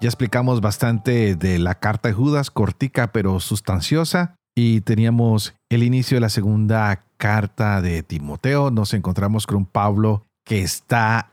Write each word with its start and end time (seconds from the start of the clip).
Ya 0.00 0.08
explicamos 0.08 0.60
bastante 0.60 1.36
de 1.36 1.58
la 1.58 1.76
carta 1.76 2.08
de 2.08 2.14
Judas, 2.14 2.50
cortica 2.50 3.12
pero 3.12 3.40
sustanciosa. 3.40 4.36
Y 4.54 4.82
teníamos 4.82 5.54
el 5.70 5.82
inicio 5.82 6.16
de 6.16 6.20
la 6.20 6.28
segunda 6.28 7.04
carta 7.16 7.80
de 7.80 8.02
Timoteo. 8.02 8.70
Nos 8.70 8.94
encontramos 8.94 9.46
con 9.46 9.56
un 9.56 9.66
Pablo 9.66 10.26
que 10.44 10.62
está 10.62 11.32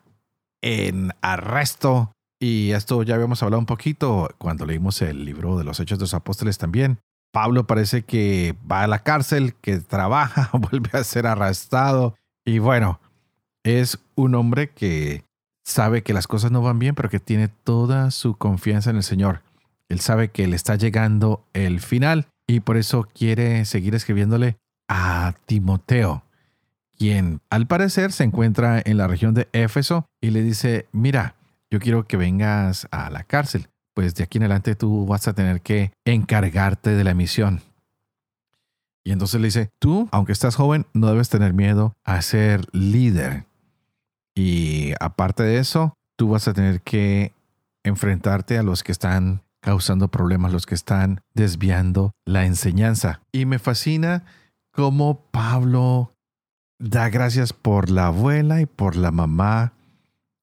en 0.61 1.11
arresto. 1.21 2.11
Y 2.39 2.71
esto 2.71 3.03
ya 3.03 3.15
habíamos 3.15 3.43
hablado 3.43 3.59
un 3.59 3.65
poquito 3.65 4.29
cuando 4.37 4.65
leímos 4.65 5.01
el 5.01 5.25
libro 5.25 5.57
de 5.57 5.63
los 5.63 5.79
Hechos 5.79 5.99
de 5.99 6.03
los 6.03 6.13
Apóstoles 6.13 6.57
también. 6.57 6.99
Pablo 7.33 7.65
parece 7.65 8.03
que 8.03 8.55
va 8.69 8.83
a 8.83 8.87
la 8.87 8.99
cárcel, 8.99 9.55
que 9.55 9.77
trabaja, 9.79 10.49
vuelve 10.71 10.89
a 10.93 11.03
ser 11.03 11.27
arrestado. 11.27 12.15
Y 12.45 12.59
bueno, 12.59 12.99
es 13.63 13.99
un 14.15 14.35
hombre 14.35 14.69
que 14.69 15.23
sabe 15.63 16.03
que 16.03 16.13
las 16.13 16.27
cosas 16.27 16.51
no 16.51 16.61
van 16.61 16.79
bien, 16.79 16.95
pero 16.95 17.09
que 17.09 17.19
tiene 17.19 17.47
toda 17.47 18.11
su 18.11 18.35
confianza 18.35 18.89
en 18.89 18.97
el 18.97 19.03
Señor. 19.03 19.41
Él 19.89 19.99
sabe 19.99 20.29
que 20.29 20.47
le 20.47 20.55
está 20.55 20.75
llegando 20.75 21.45
el 21.53 21.79
final 21.79 22.27
y 22.47 22.59
por 22.59 22.77
eso 22.77 23.07
quiere 23.13 23.65
seguir 23.65 23.95
escribiéndole 23.95 24.57
a 24.87 25.33
Timoteo, 25.45 26.23
quien 26.97 27.41
al 27.49 27.67
parecer 27.67 28.11
se 28.11 28.23
encuentra 28.23 28.81
en 28.83 28.97
la 28.97 29.07
región 29.07 29.33
de 29.33 29.47
Éfeso 29.53 30.05
y 30.21 30.31
le 30.31 30.41
dice, 30.43 30.87
mira, 30.91 31.35
yo 31.71 31.79
quiero 31.79 32.05
que 32.05 32.17
vengas 32.17 32.87
a 32.91 33.09
la 33.09 33.23
cárcel, 33.23 33.69
pues 33.93 34.15
de 34.15 34.23
aquí 34.23 34.37
en 34.37 34.43
adelante 34.43 34.75
tú 34.75 35.05
vas 35.05 35.27
a 35.27 35.33
tener 35.33 35.61
que 35.61 35.91
encargarte 36.05 36.91
de 36.91 37.03
la 37.03 37.13
misión. 37.13 37.61
Y 39.05 39.11
entonces 39.11 39.41
le 39.41 39.47
dice, 39.47 39.69
tú, 39.79 40.07
aunque 40.11 40.31
estás 40.31 40.55
joven, 40.55 40.85
no 40.93 41.07
debes 41.07 41.29
tener 41.29 41.53
miedo 41.53 41.93
a 42.05 42.21
ser 42.21 42.65
líder 42.71 43.45
y 44.35 44.93
aparte 44.99 45.43
de 45.43 45.59
eso, 45.59 45.97
tú 46.15 46.29
vas 46.29 46.47
a 46.47 46.53
tener 46.53 46.81
que 46.81 47.33
enfrentarte 47.83 48.57
a 48.57 48.63
los 48.63 48.83
que 48.83 48.91
están 48.91 49.41
causando 49.61 50.09
problemas, 50.09 50.51
los 50.51 50.65
que 50.65 50.75
están 50.75 51.21
desviando 51.33 52.13
la 52.25 52.45
enseñanza. 52.45 53.21
Y 53.31 53.45
me 53.45 53.59
fascina 53.59 54.25
cómo 54.71 55.21
Pablo 55.31 56.13
da 56.79 57.09
gracias 57.09 57.53
por 57.53 57.89
la 57.89 58.07
abuela 58.07 58.61
y 58.61 58.65
por 58.65 58.95
la 58.95 59.11
mamá 59.11 59.73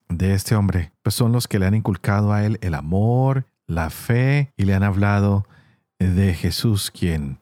de 0.09 0.33
este 0.33 0.55
hombre. 0.55 0.91
Pues 1.03 1.15
son 1.15 1.31
los 1.31 1.47
que 1.47 1.59
le 1.59 1.67
han 1.67 1.75
inculcado 1.75 2.33
a 2.33 2.43
él 2.43 2.57
el 2.61 2.73
amor, 2.73 3.45
la 3.67 3.89
fe 3.89 4.51
y 4.57 4.65
le 4.65 4.73
han 4.73 4.83
hablado 4.83 5.45
de 5.99 6.33
Jesús, 6.33 6.89
quien 6.91 7.39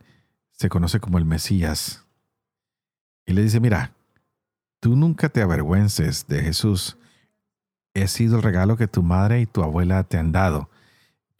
se 0.52 0.70
conoce 0.70 1.00
como 1.00 1.17
el 1.17 1.25
Mesías. 1.25 2.05
Y 3.25 3.33
le 3.33 3.42
dice, 3.42 3.59
mira, 3.59 3.94
Tú 4.80 4.96
nunca 4.96 5.30
te 5.30 5.42
avergüences 5.42 6.28
de 6.28 6.42
Jesús. 6.42 6.98
He 7.94 8.08
sido 8.08 8.38
el 8.38 8.44
regalo 8.44 8.78
que 8.78 8.88
tu 8.88 9.04
madre 9.04 9.42
y 9.42 9.46
tu 9.46 9.62
abuela 9.62 10.04
te 10.04 10.18
han 10.18 10.32
dado. 10.32 10.70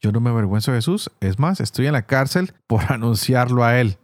Yo 0.00 0.12
no 0.12 0.20
me 0.20 0.30
avergüenzo 0.30 0.72
de 0.72 0.78
Jesús. 0.78 1.10
Es 1.20 1.38
más, 1.38 1.60
estoy 1.60 1.86
en 1.86 1.92
la 1.92 2.02
cárcel 2.02 2.52
por 2.66 2.92
anunciarlo 2.92 3.64
a 3.64 3.78
Él. 3.80 3.98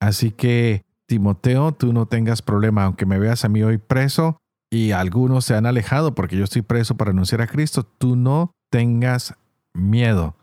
Así 0.00 0.32
que, 0.32 0.84
Timoteo, 1.06 1.72
tú 1.72 1.92
no 1.92 2.06
tengas 2.06 2.42
problema, 2.42 2.84
aunque 2.84 3.06
me 3.06 3.18
veas 3.18 3.44
a 3.44 3.48
mí 3.48 3.62
hoy 3.62 3.78
preso 3.78 4.38
y 4.70 4.92
algunos 4.92 5.44
se 5.44 5.54
han 5.54 5.66
alejado 5.66 6.14
porque 6.14 6.36
yo 6.36 6.44
estoy 6.44 6.62
preso 6.62 6.96
para 6.96 7.10
anunciar 7.10 7.42
a 7.42 7.46
Cristo, 7.46 7.84
tú 7.84 8.16
no 8.16 8.52
tengas 8.70 9.34
miedo. 9.74 10.34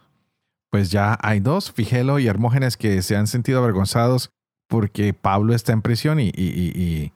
Pues 0.70 0.92
ya 0.92 1.18
hay 1.22 1.40
dos, 1.40 1.72
Figelo 1.72 2.20
y 2.20 2.28
Hermógenes, 2.28 2.78
que 2.78 3.02
se 3.02 3.16
han 3.16 3.26
sentido 3.26 3.60
avergonzados 3.60 4.30
porque 4.68 5.16
Pablo 5.16 5.56
está 5.56 5.74
en 5.74 5.82
prisión 5.82 6.20
y, 6.20 6.32
y 6.36 7.12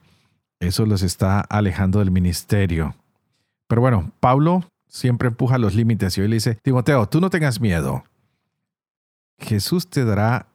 eso 0.66 0.86
los 0.86 1.02
está 1.02 1.40
alejando 1.40 1.98
del 1.98 2.10
ministerio. 2.10 2.94
Pero 3.66 3.80
bueno, 3.80 4.12
Pablo 4.20 4.64
siempre 4.88 5.28
empuja 5.28 5.58
los 5.58 5.74
límites 5.74 6.16
y 6.16 6.20
hoy 6.20 6.28
le 6.28 6.36
dice, 6.36 6.58
Timoteo, 6.62 7.08
tú 7.08 7.20
no 7.20 7.30
tengas 7.30 7.60
miedo. 7.60 8.04
Jesús 9.38 9.88
te 9.88 10.04
dará 10.04 10.46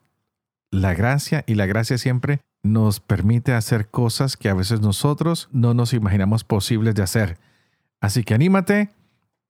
la 0.72 0.94
gracia 0.94 1.44
y 1.48 1.56
la 1.56 1.66
gracia 1.66 1.98
siempre 1.98 2.40
nos 2.64 3.00
permite 3.00 3.54
hacer 3.54 3.88
cosas 3.88 4.38
que 4.38 4.50
a 4.50 4.54
veces 4.54 4.82
nosotros 4.82 5.50
no 5.52 5.74
nos 5.74 5.94
imaginamos 5.94 6.44
posibles 6.44 6.96
de 6.96 7.04
hacer. 7.04 7.38
Así 8.02 8.24
que 8.24 8.34
anímate 8.34 8.90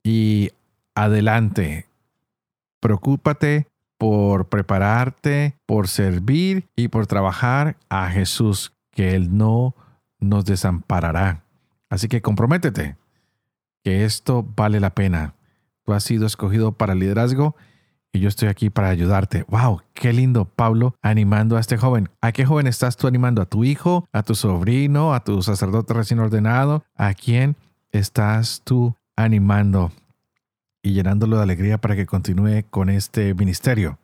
y 0.04 0.52
adelante. 0.96 1.88
Preocúpate 2.80 3.68
por 3.98 4.48
prepararte, 4.48 5.56
por 5.66 5.88
servir 5.88 6.66
y 6.76 6.88
por 6.88 7.06
trabajar 7.06 7.76
a 7.90 8.10
Jesús, 8.10 8.72
que 8.92 9.16
Él 9.16 9.38
no 9.38 9.76
nos 10.20 10.46
desamparará. 10.46 11.44
Así 11.90 12.08
que 12.08 12.22
comprométete, 12.22 12.98
que 13.84 14.06
esto 14.06 14.46
vale 14.56 14.80
la 14.80 14.92
pena. 14.92 15.34
Tú 15.84 15.94
has 15.94 16.04
sido 16.04 16.26
escogido 16.26 16.74
para 16.74 16.94
el 16.94 17.00
liderazgo 17.00 17.56
y 18.12 18.20
yo 18.20 18.28
estoy 18.28 18.48
aquí 18.50 18.70
para 18.70 18.90
ayudarte. 18.90 19.46
¡Wow! 19.48 19.82
¡Qué 19.94 20.14
lindo, 20.14 20.46
Pablo, 20.46 20.96
animando 21.02 21.58
a 21.58 21.60
este 21.60 21.78
joven! 21.78 22.10
¿A 22.22 22.32
qué 22.32 22.46
joven 22.46 22.68
estás 22.68 22.98
tú 22.98 23.08
animando? 23.08 23.42
¿A 23.42 23.46
tu 23.46 23.64
hijo? 23.64 24.08
¿A 24.12 24.24
tu 24.24 24.36
sobrino? 24.36 25.14
¿A 25.14 25.24
tu 25.24 25.42
sacerdote 25.42 25.94
recién 25.94 26.20
ordenado? 26.20 26.84
¿A 26.96 27.14
quién 27.14 27.56
estás 27.92 28.62
tú 28.64 28.96
animando? 29.16 29.92
Y 30.82 30.94
llenándolo 30.94 31.38
de 31.38 31.44
alegría 31.44 31.78
para 31.78 31.96
que 31.96 32.06
continúe 32.06 32.64
con 32.70 32.90
este 32.90 33.34
ministerio. 33.34 34.00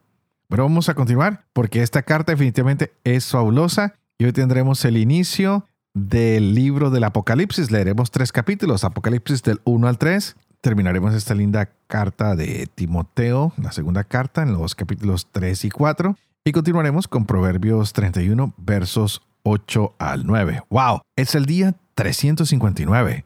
Pero 0.47 0.63
vamos 0.63 0.89
a 0.89 0.93
continuar 0.93 1.45
porque 1.53 1.81
esta 1.81 2.03
carta 2.03 2.31
definitivamente 2.31 2.93
es 3.03 3.31
fabulosa 3.31 3.95
y 4.17 4.25
hoy 4.25 4.33
tendremos 4.33 4.85
el 4.85 4.97
inicio 4.97 5.65
del 5.95 6.53
libro 6.53 6.91
del 6.91 7.05
Apocalipsis. 7.05 7.71
Leeremos 7.71 8.11
tres 8.11 8.31
capítulos, 8.31 8.83
Apocalipsis 8.83 9.41
del 9.41 9.61
1 9.63 9.87
al 9.87 9.97
3. 9.97 10.35
Terminaremos 10.61 11.15
esta 11.15 11.33
linda 11.33 11.71
carta 11.87 12.35
de 12.35 12.67
Timoteo, 12.67 13.53
la 13.57 13.71
segunda 13.71 14.03
carta, 14.03 14.43
en 14.43 14.53
los 14.53 14.75
capítulos 14.75 15.29
3 15.31 15.65
y 15.65 15.69
4. 15.71 16.15
Y 16.43 16.51
continuaremos 16.51 17.07
con 17.07 17.25
Proverbios 17.25 17.93
31, 17.93 18.53
versos 18.57 19.21
8 19.43 19.95
al 19.97 20.25
9. 20.27 20.63
¡Wow! 20.69 21.01
Es 21.15 21.33
el 21.33 21.45
día 21.45 21.75
359. 21.95 23.25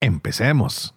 Empecemos. 0.00 0.94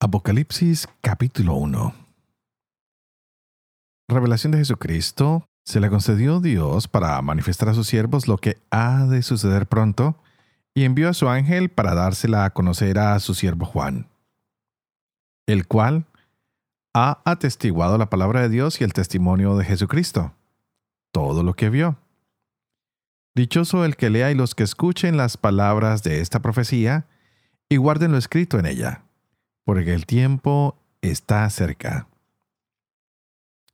Apocalipsis 0.00 0.88
capítulo 1.02 1.54
1. 1.54 1.94
Revelación 4.08 4.52
de 4.52 4.58
Jesucristo 4.58 5.47
se 5.68 5.80
le 5.80 5.90
concedió 5.90 6.40
Dios 6.40 6.88
para 6.88 7.20
manifestar 7.20 7.68
a 7.68 7.74
sus 7.74 7.86
siervos 7.86 8.26
lo 8.26 8.38
que 8.38 8.56
ha 8.70 9.04
de 9.04 9.22
suceder 9.22 9.66
pronto, 9.66 10.16
y 10.72 10.84
envió 10.84 11.10
a 11.10 11.14
su 11.14 11.28
ángel 11.28 11.68
para 11.68 11.94
dársela 11.94 12.46
a 12.46 12.50
conocer 12.54 12.98
a 12.98 13.18
su 13.20 13.34
siervo 13.34 13.66
Juan, 13.66 14.08
el 15.46 15.66
cual 15.66 16.06
ha 16.94 17.20
atestiguado 17.26 17.98
la 17.98 18.08
palabra 18.08 18.40
de 18.40 18.48
Dios 18.48 18.80
y 18.80 18.84
el 18.84 18.94
testimonio 18.94 19.58
de 19.58 19.66
Jesucristo, 19.66 20.32
todo 21.12 21.42
lo 21.42 21.52
que 21.52 21.68
vio. 21.68 21.98
Dichoso 23.34 23.84
el 23.84 23.96
que 23.96 24.08
lea 24.08 24.30
y 24.30 24.34
los 24.34 24.54
que 24.54 24.62
escuchen 24.62 25.18
las 25.18 25.36
palabras 25.36 26.02
de 26.02 26.22
esta 26.22 26.40
profecía 26.40 27.04
y 27.68 27.76
guarden 27.76 28.12
lo 28.12 28.16
escrito 28.16 28.58
en 28.58 28.64
ella, 28.64 29.02
porque 29.64 29.92
el 29.92 30.06
tiempo 30.06 30.78
está 31.02 31.50
cerca. 31.50 32.08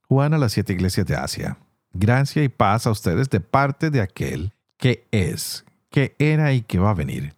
Juan 0.09 0.35
a 0.35 0.39
las 0.39 0.51
siete 0.51 0.73
iglesias 0.73 1.07
de 1.07 1.15
Asia. 1.15 1.57
Gracia 1.97 2.43
y 2.43 2.49
paz 2.49 2.89
a 2.89 2.91
ustedes 2.91 3.31
de 3.31 3.39
parte 3.39 3.89
de 3.89 4.01
aquel 4.01 4.53
que 4.79 5.07
es, 5.13 5.65
que 5.91 6.17
era 6.19 6.53
y 6.53 6.63
que 6.63 6.81
va 6.81 6.91
a 6.91 6.95
venir. 6.95 7.35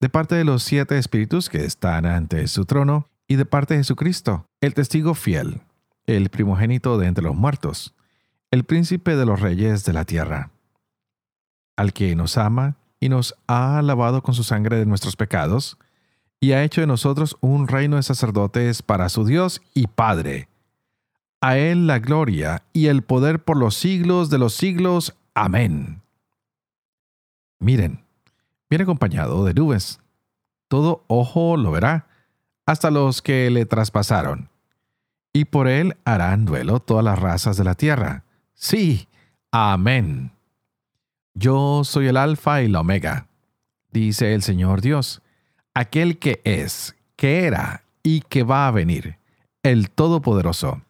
De 0.00 0.10
parte 0.10 0.34
de 0.34 0.44
los 0.44 0.62
siete 0.62 0.98
espíritus 0.98 1.48
que 1.48 1.64
están 1.64 2.04
ante 2.04 2.46
su 2.46 2.66
trono 2.66 3.08
y 3.26 3.36
de 3.36 3.46
parte 3.46 3.72
de 3.72 3.80
Jesucristo, 3.80 4.46
el 4.60 4.74
testigo 4.74 5.14
fiel, 5.14 5.62
el 6.06 6.28
primogénito 6.28 6.98
de 6.98 7.06
entre 7.06 7.24
los 7.24 7.34
muertos, 7.34 7.94
el 8.50 8.64
príncipe 8.64 9.16
de 9.16 9.24
los 9.24 9.40
reyes 9.40 9.86
de 9.86 9.94
la 9.94 10.04
tierra, 10.04 10.50
al 11.74 11.94
que 11.94 12.14
nos 12.14 12.36
ama 12.36 12.76
y 13.00 13.08
nos 13.08 13.34
ha 13.46 13.80
lavado 13.80 14.22
con 14.22 14.34
su 14.34 14.44
sangre 14.44 14.76
de 14.76 14.84
nuestros 14.84 15.16
pecados, 15.16 15.78
y 16.38 16.52
ha 16.52 16.62
hecho 16.62 16.82
de 16.82 16.86
nosotros 16.86 17.38
un 17.40 17.66
reino 17.66 17.96
de 17.96 18.02
sacerdotes 18.02 18.82
para 18.82 19.08
su 19.08 19.24
Dios 19.24 19.62
y 19.72 19.86
Padre 19.86 20.48
a 21.46 21.58
Él 21.58 21.86
la 21.86 21.98
gloria 21.98 22.62
y 22.72 22.86
el 22.86 23.02
poder 23.02 23.44
por 23.44 23.58
los 23.58 23.74
siglos 23.74 24.30
de 24.30 24.38
los 24.38 24.54
siglos. 24.54 25.14
Amén. 25.34 26.00
Miren, 27.58 28.02
viene 28.70 28.84
acompañado 28.84 29.44
de 29.44 29.52
nubes. 29.52 30.00
Todo 30.68 31.04
ojo 31.06 31.58
lo 31.58 31.70
verá, 31.70 32.06
hasta 32.64 32.90
los 32.90 33.20
que 33.20 33.50
le 33.50 33.66
traspasaron. 33.66 34.48
y 35.34 35.46
por 35.46 35.66
él 35.66 35.96
harán 36.04 36.44
duelo 36.44 36.78
todas 36.80 37.04
las 37.04 37.18
razas 37.18 37.56
de 37.56 37.64
la 37.64 37.74
tierra. 37.74 38.24
Sí, 38.54 39.08
amén. 39.50 40.30
Yo 41.34 41.82
soy 41.82 42.06
el 42.06 42.16
Alfa 42.16 42.62
y 42.62 42.68
la 42.68 42.80
Omega, 42.80 43.26
dice 43.90 44.32
el 44.32 44.42
Señor 44.42 44.80
Dios, 44.80 45.22
aquel 45.74 46.18
que 46.20 46.40
es, 46.44 46.94
que 47.16 47.44
era 47.46 47.82
y 48.04 48.20
que 48.20 48.44
va 48.44 48.68
a 48.68 48.70
venir, 48.70 49.18
el 49.64 49.90
Todopoderoso. 49.90 50.83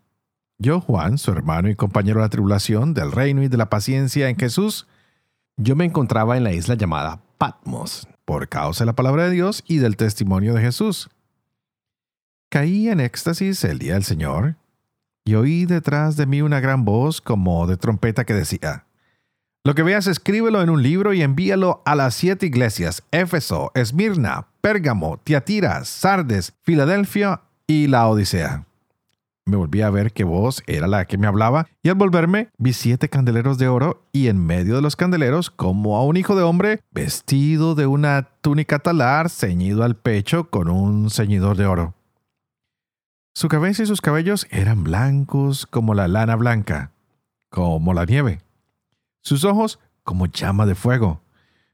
Yo, 0.58 0.80
Juan, 0.80 1.18
su 1.18 1.32
hermano 1.32 1.68
y 1.68 1.74
compañero 1.74 2.20
de 2.20 2.26
la 2.26 2.30
tribulación, 2.30 2.94
del 2.94 3.12
reino 3.12 3.42
y 3.42 3.48
de 3.48 3.56
la 3.56 3.70
paciencia 3.70 4.28
en 4.28 4.36
Jesús, 4.36 4.86
yo 5.56 5.76
me 5.76 5.84
encontraba 5.84 6.36
en 6.36 6.44
la 6.44 6.52
isla 6.52 6.74
llamada 6.74 7.20
Patmos, 7.38 8.08
por 8.24 8.48
causa 8.48 8.84
de 8.84 8.86
la 8.86 8.96
palabra 8.96 9.24
de 9.24 9.30
Dios 9.30 9.64
y 9.66 9.78
del 9.78 9.96
testimonio 9.96 10.54
de 10.54 10.62
Jesús. 10.62 11.10
Caí 12.50 12.88
en 12.88 13.00
éxtasis 13.00 13.64
el 13.64 13.78
día 13.78 13.94
del 13.94 14.04
Señor 14.04 14.56
y 15.24 15.34
oí 15.34 15.64
detrás 15.64 16.16
de 16.16 16.26
mí 16.26 16.42
una 16.42 16.60
gran 16.60 16.84
voz 16.84 17.20
como 17.20 17.66
de 17.66 17.76
trompeta 17.76 18.24
que 18.24 18.34
decía, 18.34 18.86
Lo 19.64 19.74
que 19.74 19.82
veas 19.82 20.06
escríbelo 20.06 20.62
en 20.62 20.70
un 20.70 20.82
libro 20.82 21.14
y 21.14 21.22
envíalo 21.22 21.82
a 21.84 21.94
las 21.94 22.14
siete 22.14 22.46
iglesias, 22.46 23.02
Éfeso, 23.10 23.72
Esmirna, 23.74 24.46
Pérgamo, 24.60 25.18
Tiatira, 25.24 25.84
Sardes, 25.84 26.54
Filadelfia 26.62 27.40
y 27.66 27.88
la 27.88 28.06
Odisea. 28.06 28.66
Me 29.46 29.58
volví 29.58 29.82
a 29.82 29.90
ver 29.90 30.12
qué 30.12 30.24
voz 30.24 30.62
era 30.66 30.86
la 30.86 31.04
que 31.04 31.18
me 31.18 31.26
hablaba, 31.26 31.66
y 31.82 31.90
al 31.90 31.96
volverme 31.96 32.48
vi 32.56 32.72
siete 32.72 33.10
candeleros 33.10 33.58
de 33.58 33.68
oro, 33.68 34.02
y 34.10 34.28
en 34.28 34.44
medio 34.44 34.74
de 34.74 34.80
los 34.80 34.96
candeleros, 34.96 35.50
como 35.50 35.98
a 35.98 36.04
un 36.04 36.16
hijo 36.16 36.34
de 36.34 36.42
hombre, 36.42 36.80
vestido 36.90 37.74
de 37.74 37.86
una 37.86 38.30
túnica 38.40 38.78
talar, 38.78 39.28
ceñido 39.28 39.84
al 39.84 39.96
pecho 39.96 40.48
con 40.48 40.70
un 40.70 41.10
ceñidor 41.10 41.58
de 41.58 41.66
oro. 41.66 41.94
Su 43.34 43.48
cabeza 43.48 43.82
y 43.82 43.86
sus 43.86 44.00
cabellos 44.00 44.46
eran 44.50 44.82
blancos 44.82 45.66
como 45.66 45.92
la 45.92 46.08
lana 46.08 46.36
blanca, 46.36 46.92
como 47.50 47.92
la 47.92 48.06
nieve. 48.06 48.40
Sus 49.22 49.44
ojos 49.44 49.78
como 50.04 50.26
llama 50.26 50.64
de 50.64 50.74
fuego. 50.74 51.20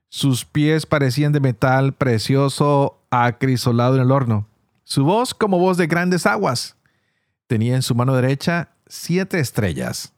Sus 0.09 0.45
pies 0.45 0.87
parecían 0.87 1.33
de 1.33 1.41
metal 1.41 1.93
precioso 1.93 2.99
acrisolado 3.11 3.95
en 3.95 4.03
el 4.03 4.11
horno. 4.11 4.47
Su 4.83 5.05
voz 5.05 5.35
como 5.35 5.59
voz 5.59 5.77
de 5.77 5.87
grandes 5.87 6.27
aguas. 6.27 6.77
Tenía 7.51 7.75
en 7.75 7.83
su 7.83 7.97
mano 7.97 8.15
derecha 8.15 8.69
siete 8.87 9.41
estrellas. 9.41 10.15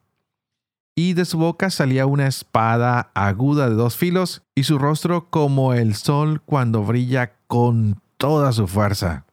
Y 0.94 1.14
de 1.14 1.24
su 1.24 1.38
boca 1.38 1.70
salía 1.70 2.04
una 2.04 2.26
espada 2.26 3.10
aguda 3.14 3.70
de 3.70 3.74
dos 3.74 3.96
filos 3.96 4.42
y 4.54 4.64
su 4.64 4.78
rostro 4.78 5.30
como 5.30 5.72
el 5.72 5.94
sol 5.94 6.42
cuando 6.42 6.84
brilla 6.84 7.32
con 7.46 8.02
toda 8.18 8.52
su 8.52 8.66
fuerza. 8.66 9.24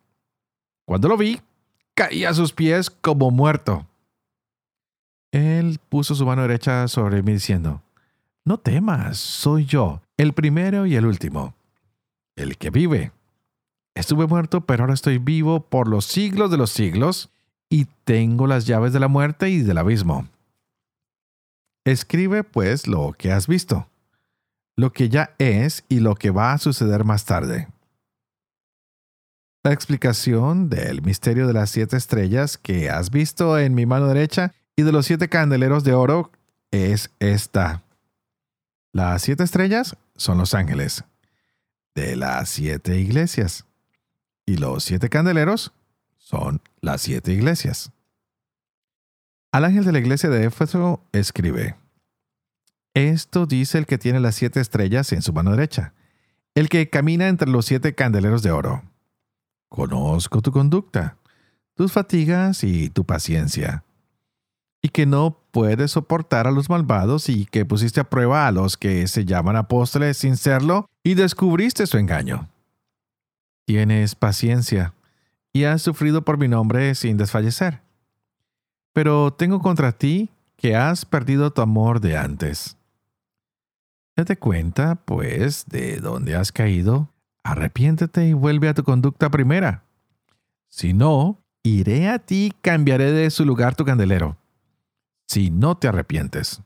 Cuando 0.86 1.10
lo 1.10 1.18
vi, 1.18 1.42
caí 1.94 2.24
a 2.24 2.34
sus 2.34 2.54
pies 2.54 2.90
como 2.90 3.32
muerto. 3.32 3.86
Él 5.34 5.82
puso 5.90 6.16
su 6.16 6.26
mano 6.26 6.44
derecha 6.44 6.88
sobre 6.88 7.22
mí 7.22 7.34
diciendo, 7.34 7.82
No 8.46 8.60
temas, 8.60 9.18
soy 9.18 9.66
yo, 9.66 10.02
el 10.16 10.32
primero 10.32 10.86
y 10.86 10.96
el 10.96 11.06
último, 11.06 11.54
el 12.38 12.58
que 12.58 12.70
vive. 12.70 13.12
Estuve 13.94 14.26
muerto, 14.26 14.62
pero 14.62 14.84
ahora 14.84 14.94
estoy 14.94 15.18
vivo 15.18 15.60
por 15.60 15.90
los 15.90 16.06
siglos 16.06 16.50
de 16.50 16.56
los 16.56 16.70
siglos, 16.70 17.30
y 17.70 17.86
tengo 18.04 18.48
las 18.48 18.66
llaves 18.66 18.94
de 18.94 19.00
la 19.00 19.08
muerte 19.08 19.50
y 19.50 19.62
del 19.62 19.78
abismo. 19.78 20.28
Escribe 21.86 22.44
pues 22.44 22.88
lo 22.88 23.14
que 23.18 23.32
has 23.32 23.48
visto, 23.48 23.88
lo 24.76 24.92
que 24.92 25.10
ya 25.10 25.36
es 25.38 25.86
y 25.88 26.00
lo 26.00 26.16
que 26.16 26.32
va 26.32 26.54
a 26.54 26.58
suceder 26.58 27.04
más 27.04 27.26
tarde. 27.26 27.68
La 29.64 29.74
explicación 29.74 30.70
del 30.70 31.02
misterio 31.02 31.46
de 31.46 31.54
las 31.54 31.70
siete 31.70 31.98
estrellas 31.98 32.58
que 32.58 32.90
has 32.90 33.12
visto 33.12 33.60
en 33.60 33.76
mi 33.76 33.86
mano 33.86 34.08
derecha 34.08 34.54
y 34.76 34.84
de 34.84 34.92
los 34.92 35.06
siete 35.06 35.30
candeleros 35.30 35.84
de 35.84 35.94
oro 35.94 36.32
es 36.72 37.12
esta. 37.20 37.84
Las 38.94 39.22
siete 39.22 39.44
estrellas 39.44 39.98
son 40.16 40.38
los 40.38 40.54
ángeles 40.54 41.04
de 41.94 42.16
las 42.16 42.50
siete 42.50 42.98
iglesias 42.98 43.66
y 44.46 44.58
los 44.58 44.84
siete 44.84 45.10
candeleros 45.10 45.74
son 46.30 46.62
las 46.82 47.02
siete 47.02 47.34
iglesias. 47.34 47.92
Al 49.52 49.66
ángel 49.66 49.84
de 49.84 49.92
la 49.92 50.00
iglesia 50.00 50.30
de 50.30 50.46
Éfeso 50.46 51.02
escribe, 51.12 51.76
Esto 52.94 53.48
dice 53.48 53.80
el 53.80 53.88
que 53.88 53.98
tiene 53.98 54.20
las 54.20 54.36
siete 54.36 54.60
estrellas 54.60 55.12
en 55.12 55.24
su 55.24 55.34
mano 55.34 55.52
derecha, 55.52 55.94
el 56.54 56.70
que 56.70 56.88
camina 56.90 57.28
entre 57.28 57.50
los 57.50 57.66
siete 57.66 57.96
candeleros 57.96 58.44
de 58.44 58.52
oro. 58.52 58.84
Conozco 59.70 60.42
tu 60.42 60.52
conducta, 60.52 61.18
tus 61.74 61.92
fatigas 61.92 62.64
y 62.64 62.92
tu 62.92 63.06
paciencia, 63.06 63.84
y 64.84 64.90
que 64.90 65.08
no 65.08 65.40
puedes 65.52 65.92
soportar 65.92 66.46
a 66.46 66.52
los 66.52 66.70
malvados 66.70 67.28
y 67.28 67.48
que 67.48 67.66
pusiste 67.66 68.02
a 68.02 68.10
prueba 68.10 68.46
a 68.46 68.52
los 68.52 68.78
que 68.78 69.08
se 69.08 69.26
llaman 69.26 69.56
apóstoles 69.56 70.18
sin 70.18 70.38
serlo 70.38 70.86
y 71.04 71.16
descubriste 71.16 71.88
su 71.88 71.98
engaño. 71.98 72.50
Tienes 73.66 74.14
paciencia 74.14 74.94
y 75.60 75.66
has 75.66 75.82
sufrido 75.82 76.24
por 76.24 76.38
mi 76.38 76.48
nombre 76.48 76.96
sin 76.96 77.18
desfallecer. 77.18 77.82
Pero 78.94 79.32
tengo 79.34 79.62
contra 79.62 79.92
ti 79.92 80.30
que 80.56 80.76
has 80.76 81.06
perdido 81.06 81.52
tu 81.52 81.62
amor 81.62 82.02
de 82.02 82.18
antes. 82.18 82.78
Date 84.16 84.38
cuenta, 84.38 84.96
pues, 84.96 85.66
de 85.68 85.98
dónde 85.98 86.36
has 86.36 86.52
caído 86.52 87.10
arrepiéntete 87.44 88.28
y 88.28 88.34
vuelve 88.34 88.70
a 88.70 88.74
tu 88.74 88.84
conducta 88.84 89.30
primera. 89.30 89.84
Si 90.68 90.94
no, 90.94 91.40
iré 91.64 92.10
a 92.10 92.20
ti 92.20 92.48
y 92.48 92.52
cambiaré 92.62 93.12
de 93.12 93.30
su 93.30 93.46
lugar 93.46 93.76
tu 93.76 93.86
candelero. 93.86 94.38
Si 95.28 95.50
no 95.50 95.78
te 95.78 95.88
arrepientes. 95.88 96.62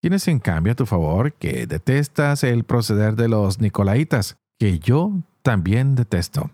Tienes 0.00 0.28
en 0.28 0.38
cambio 0.38 0.72
a 0.72 0.76
tu 0.76 0.86
favor 0.86 1.32
que 1.32 1.66
detestas 1.66 2.44
el 2.44 2.64
proceder 2.64 3.16
de 3.16 3.28
los 3.28 3.60
nicolaitas, 3.60 4.36
que 4.58 4.78
yo 4.78 5.12
también 5.42 5.94
detesto. 5.94 6.50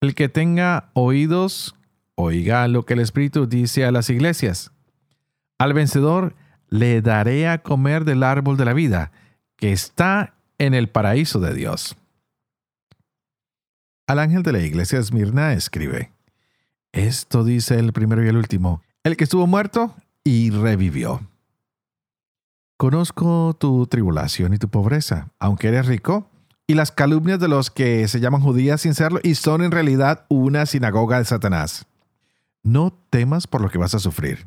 El 0.00 0.14
que 0.14 0.30
tenga 0.30 0.90
oídos, 0.94 1.76
oiga 2.14 2.66
lo 2.68 2.86
que 2.86 2.94
el 2.94 3.00
Espíritu 3.00 3.46
dice 3.46 3.84
a 3.84 3.92
las 3.92 4.08
iglesias. 4.08 4.72
Al 5.58 5.74
vencedor 5.74 6.34
le 6.68 7.02
daré 7.02 7.48
a 7.48 7.62
comer 7.62 8.06
del 8.06 8.22
árbol 8.22 8.56
de 8.56 8.64
la 8.64 8.72
vida, 8.72 9.12
que 9.56 9.72
está 9.72 10.36
en 10.56 10.72
el 10.72 10.88
paraíso 10.88 11.38
de 11.38 11.52
Dios. 11.52 11.96
Al 14.06 14.20
ángel 14.20 14.42
de 14.42 14.52
la 14.52 14.60
iglesia 14.60 14.96
de 14.96 15.04
Esmirna 15.04 15.52
escribe, 15.52 16.12
Esto 16.92 17.44
dice 17.44 17.78
el 17.78 17.92
primero 17.92 18.24
y 18.24 18.28
el 18.28 18.38
último, 18.38 18.82
el 19.04 19.18
que 19.18 19.24
estuvo 19.24 19.46
muerto 19.46 19.94
y 20.24 20.50
revivió. 20.50 21.20
Conozco 22.78 23.54
tu 23.60 23.86
tribulación 23.86 24.54
y 24.54 24.58
tu 24.58 24.68
pobreza, 24.68 25.28
aunque 25.38 25.68
eres 25.68 25.84
rico, 25.84 26.29
y 26.70 26.74
las 26.74 26.92
calumnias 26.92 27.40
de 27.40 27.48
los 27.48 27.68
que 27.68 28.06
se 28.06 28.20
llaman 28.20 28.42
judías 28.42 28.82
sin 28.82 28.94
serlo 28.94 29.18
y 29.24 29.34
son 29.34 29.64
en 29.64 29.72
realidad 29.72 30.24
una 30.28 30.66
sinagoga 30.66 31.18
de 31.18 31.24
Satanás. 31.24 31.84
No 32.62 32.96
temas 33.10 33.48
por 33.48 33.60
lo 33.60 33.70
que 33.70 33.78
vas 33.78 33.96
a 33.96 33.98
sufrir. 33.98 34.46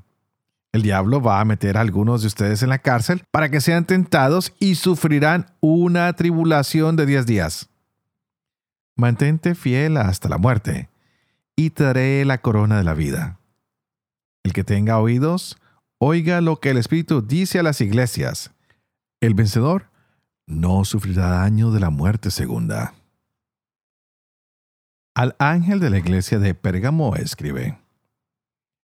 El 0.71 0.83
diablo 0.83 1.21
va 1.21 1.41
a 1.41 1.45
meter 1.45 1.75
a 1.75 1.81
algunos 1.81 2.21
de 2.21 2.27
ustedes 2.27 2.63
en 2.63 2.69
la 2.69 2.77
cárcel 2.77 3.25
para 3.29 3.51
que 3.51 3.59
sean 3.59 3.83
tentados 3.83 4.53
y 4.57 4.75
sufrirán 4.75 5.47
una 5.59 6.13
tribulación 6.13 6.95
de 6.95 7.07
diez 7.07 7.25
días. 7.25 7.67
Mantente 8.95 9.53
fiel 9.53 9.97
hasta 9.97 10.29
la 10.29 10.37
muerte, 10.37 10.87
y 11.57 11.71
te 11.71 11.83
daré 11.83 12.23
la 12.23 12.37
corona 12.37 12.77
de 12.77 12.85
la 12.85 12.93
vida. 12.93 13.37
El 14.43 14.53
que 14.53 14.63
tenga 14.63 14.97
oídos, 14.97 15.57
oiga 15.97 16.39
lo 16.39 16.61
que 16.61 16.69
el 16.69 16.77
Espíritu 16.77 17.21
dice 17.21 17.59
a 17.59 17.63
las 17.63 17.81
iglesias. 17.81 18.51
El 19.19 19.33
vencedor 19.33 19.91
no 20.45 20.85
sufrirá 20.85 21.29
daño 21.29 21.71
de 21.71 21.79
la 21.79 21.89
muerte 21.89 22.31
segunda. 22.31 22.93
Al 25.15 25.35
ángel 25.39 25.79
de 25.79 25.89
la 25.89 25.99
iglesia 25.99 26.39
de 26.39 26.55
Pérgamo 26.55 27.15
escribe. 27.15 27.77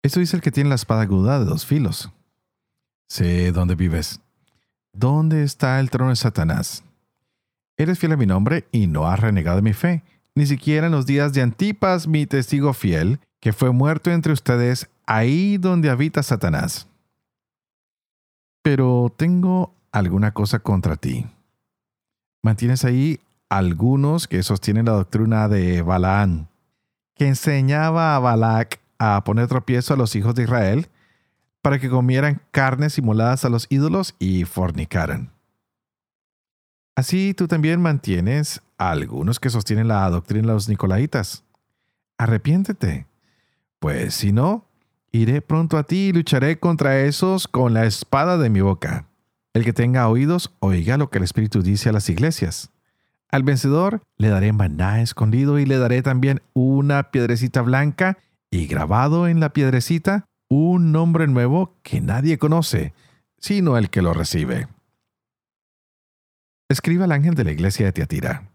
Esto 0.03 0.20
dice 0.20 0.36
el 0.36 0.41
que 0.41 0.51
tiene 0.51 0.70
la 0.70 0.75
espada 0.75 1.01
aguda 1.01 1.39
de 1.39 1.46
dos 1.46 1.65
filos. 1.65 2.12
Sé 3.10 3.51
dónde 3.51 3.75
vives. 3.75 4.22
¿Dónde 4.94 5.44
está 5.44 5.79
el 5.79 5.89
trono 5.89 6.10
de 6.10 6.15
Satanás? 6.15 6.84
Eres 7.77 8.00
fiel 8.00 8.12
a 8.12 8.18
mi 8.18 8.25
nombre 8.25 8.68
y 8.72 8.88
no 8.88 9.08
has 9.08 9.20
renegado 9.20 9.58
de 9.58 9.62
mi 9.62 9.74
fe, 9.74 10.03
ni 10.36 10.46
siquiera 10.46 10.88
en 10.88 10.91
los 10.91 11.06
días 11.06 11.34
de 11.34 11.41
Antipas, 11.41 12.08
mi 12.08 12.25
testigo 12.25 12.74
fiel, 12.74 13.20
que 13.39 13.53
fue 13.53 13.72
muerto 13.72 14.12
entre 14.12 14.34
ustedes, 14.34 14.89
ahí 15.06 15.58
donde 15.58 15.89
habita 15.89 16.22
Satanás. 16.22 16.88
Pero 18.62 19.13
tengo 19.15 19.74
alguna 19.91 20.34
cosa 20.34 20.60
contra 20.60 20.98
ti. 20.98 21.25
Mantienes 22.41 22.86
ahí 22.86 23.19
algunos 23.50 24.27
que 24.27 24.43
sostienen 24.43 24.86
la 24.86 24.93
doctrina 24.93 25.48
de 25.50 25.81
Balaán, 25.81 26.48
que 27.15 27.27
enseñaba 27.27 28.15
a 28.15 28.19
Balac 28.19 28.79
a 28.98 29.24
poner 29.24 29.48
tropiezo 29.48 29.93
a 29.93 29.98
los 29.98 30.15
hijos 30.15 30.36
de 30.36 30.43
Israel 30.43 30.88
para 31.62 31.79
que 31.79 31.89
comieran 31.89 32.41
carnes 32.51 32.93
simuladas 32.93 33.43
a 33.43 33.50
los 33.50 33.67
ídolos 33.69 34.15
y 34.19 34.46
fornicaran. 34.46 35.31
Así 36.96 37.34
tú 37.34 37.48
también 37.48 37.81
mantienes 37.81 38.62
a 38.77 38.91
algunos 38.91 39.39
que 39.39 39.50
sostienen 39.50 39.88
la 39.88 40.10
doctrina 40.10 40.48
de 40.48 40.53
los 40.53 40.69
nicolaitas. 40.69 41.43
Arrepiéntete, 42.17 43.08
Pues 43.79 44.13
si 44.13 44.31
no, 44.31 44.65
iré 45.12 45.41
pronto 45.41 45.77
a 45.77 45.84
ti 45.84 46.10
y 46.10 46.13
lucharé 46.13 46.60
contra 46.60 47.00
esos 47.01 47.48
con 47.48 47.74
la 47.74 47.86
espada 47.86 48.38
de 48.38 48.50
mi 48.50 48.62
boca. 48.62 49.09
El 49.53 49.65
que 49.65 49.74
tenga 49.74 50.08
oídos, 50.08 50.53
oiga 50.60 50.98
lo 50.98 51.10
que 51.10 51.18
el 51.18 51.24
Espíritu 51.24 51.62
dice 51.62 51.89
a 51.89 51.94
las 51.94 52.10
iglesias. 52.10 52.72
Al 53.32 53.44
vencedor 53.44 54.01
le 54.18 54.29
daré 54.29 54.53
maná 54.53 55.01
escondido 55.01 55.60
y 55.60 55.65
le 55.65 55.77
daré 55.77 56.01
también 56.01 56.41
una 56.53 57.12
piedrecita 57.12 57.62
blanca 57.62 58.18
y 58.51 58.68
grabado 58.68 59.27
en 59.27 59.39
la 59.39 59.50
piedrecita 59.50 60.25
un 60.50 60.91
nombre 60.91 61.27
nuevo 61.27 61.75
que 61.84 62.01
nadie 62.01 62.38
conoce, 62.38 62.94
sino 63.38 63.77
el 63.77 63.89
que 63.89 64.01
lo 64.01 64.13
recibe. 64.13 64.68
Escriba 66.70 67.06
al 67.06 67.12
ángel 67.12 67.36
de 67.36 67.44
la 67.44 67.51
iglesia 67.51 67.86
de 67.88 67.94
Tiatira. 67.94 68.50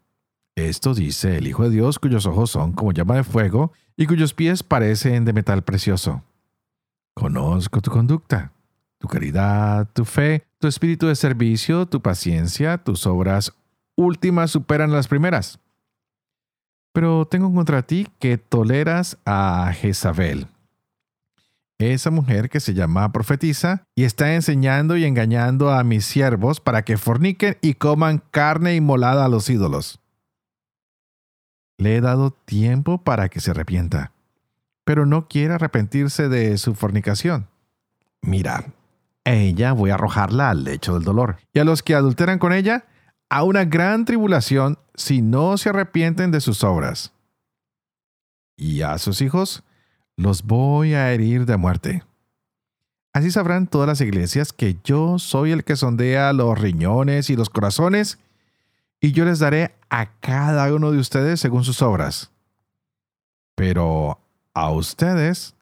Esto 0.57 0.95
dice 0.95 1.39
el 1.39 1.49
Hijo 1.49 1.65
de 1.65 1.71
Dios 1.71 1.99
cuyos 1.99 2.27
ojos 2.27 2.51
son 2.51 2.73
como 2.73 2.93
llama 2.93 3.17
de 3.17 3.25
fuego 3.25 3.73
y 3.97 4.07
cuyos 4.07 4.35
pies 4.35 4.63
parecen 4.63 5.25
de 5.25 5.33
metal 5.33 5.63
precioso. 5.63 6.23
Conozco 7.15 7.81
tu 7.81 7.91
conducta, 7.91 8.53
tu 8.99 9.09
caridad, 9.09 9.89
tu 9.93 10.05
fe, 10.05 10.45
tu 10.65 10.69
espíritu 10.69 11.09
de 11.09 11.15
servicio, 11.15 11.85
tu 11.85 12.01
paciencia, 12.01 12.79
tus 12.79 13.07
obras 13.07 13.53
últimas 13.97 14.51
superan 14.51 14.93
las 14.93 15.09
primeras. 15.09 15.59
Pero 16.95 17.27
tengo 17.27 17.53
contra 17.53 17.83
ti 17.83 18.09
que 18.19 18.39
toleras 18.39 19.19
a 19.27 19.71
Jezabel, 19.75 20.47
esa 21.79 22.11
mujer 22.11 22.49
que 22.49 22.61
se 22.61 22.73
llama 22.73 23.13
profetiza 23.13 23.85
y 23.95 24.05
está 24.05 24.35
enseñando 24.35 24.97
y 24.97 25.05
engañando 25.05 25.71
a 25.71 25.85
mis 25.85 26.07
siervos 26.07 26.61
para 26.61 26.81
que 26.81 26.97
forniquen 26.97 27.59
y 27.61 27.75
coman 27.75 28.23
carne 28.31 28.75
inmolada 28.75 29.27
a 29.27 29.29
los 29.29 29.51
ídolos. 29.51 30.01
Le 31.77 31.97
he 31.97 32.01
dado 32.01 32.31
tiempo 32.31 32.97
para 32.97 33.29
que 33.29 33.41
se 33.41 33.51
arrepienta, 33.51 34.13
pero 34.87 35.05
no 35.05 35.29
quiere 35.29 35.53
arrepentirse 35.53 36.31
de 36.31 36.57
su 36.57 36.75
fornicación. 36.75 37.49
Mira, 38.23 38.73
ella 39.25 39.73
voy 39.73 39.91
a 39.91 39.95
arrojarla 39.95 40.51
al 40.51 40.65
lecho 40.65 40.95
del 40.95 41.05
dolor, 41.05 41.39
y 41.53 41.59
a 41.59 41.65
los 41.65 41.83
que 41.83 41.95
adulteran 41.95 42.39
con 42.39 42.53
ella, 42.53 42.85
a 43.31 43.43
una 43.43 43.65
gran 43.65 44.05
tribulación 44.05 44.79
si 44.95 45.23
no 45.23 45.57
se 45.59 45.71
arrepienten 45.71 46.31
de 46.31 46.41
sus 46.41 46.63
obras. 46.63 47.13
Y 48.57 48.83
a 48.83 48.99
sus 48.99 49.21
hijos 49.23 49.65
los 50.17 50.45
voy 50.45 50.95
a 50.95 51.13
herir 51.13 51.47
de 51.47 51.57
muerte. 51.57 52.05
Así 53.13 53.31
sabrán 53.31 53.67
todas 53.67 53.87
las 53.87 54.01
iglesias 54.01 54.53
que 54.53 54.77
yo 54.85 55.19
soy 55.19 55.53
el 55.53 55.65
que 55.65 55.77
sondea 55.77 56.33
los 56.33 56.59
riñones 56.59 57.31
y 57.31 57.37
los 57.37 57.49
corazones, 57.49 58.19
y 59.01 59.13
yo 59.13 59.25
les 59.25 59.39
daré 59.39 59.75
a 59.91 60.07
cada 60.21 60.73
uno 60.73 60.91
de 60.91 60.99
ustedes 60.99 61.41
según 61.41 61.65
sus 61.65 61.83
obras. 61.83 62.31
Pero 63.55 64.19
a 64.53 64.71
ustedes, 64.71 65.54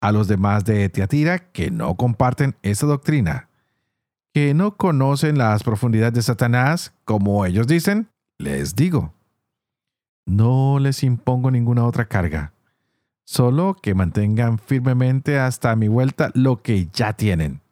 a 0.00 0.12
los 0.12 0.28
demás 0.28 0.64
de 0.64 0.88
Teatira 0.88 1.38
que 1.50 1.70
no 1.70 1.94
comparten 1.96 2.56
esa 2.62 2.86
doctrina, 2.86 3.48
que 4.32 4.54
no 4.54 4.76
conocen 4.76 5.38
las 5.38 5.62
profundidades 5.62 6.14
de 6.14 6.22
Satanás, 6.22 6.92
como 7.04 7.44
ellos 7.46 7.66
dicen, 7.66 8.08
les 8.38 8.74
digo, 8.74 9.14
no 10.26 10.78
les 10.78 11.02
impongo 11.02 11.50
ninguna 11.50 11.84
otra 11.84 12.06
carga, 12.06 12.52
solo 13.24 13.76
que 13.80 13.94
mantengan 13.94 14.58
firmemente 14.58 15.38
hasta 15.38 15.74
mi 15.76 15.88
vuelta 15.88 16.30
lo 16.34 16.62
que 16.62 16.88
ya 16.92 17.14
tienen. 17.14 17.62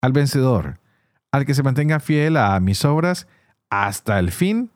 Al 0.00 0.12
vencedor, 0.12 0.80
al 1.30 1.46
que 1.46 1.54
se 1.54 1.62
mantenga 1.62 2.00
fiel 2.00 2.36
a 2.36 2.58
mis 2.60 2.84
obras 2.84 3.28
hasta 3.70 4.18
el 4.18 4.32
fin, 4.32 4.70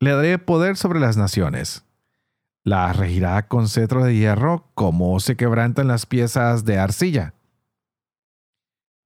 le 0.00 0.12
daré 0.12 0.38
poder 0.38 0.76
sobre 0.76 1.00
las 1.00 1.16
naciones. 1.16 1.84
La 2.64 2.92
regirá 2.92 3.46
con 3.46 3.68
cetro 3.68 4.04
de 4.04 4.16
hierro 4.16 4.66
como 4.74 5.20
se 5.20 5.36
quebrantan 5.36 5.88
las 5.88 6.06
piezas 6.06 6.64
de 6.64 6.78
arcilla 6.78 7.34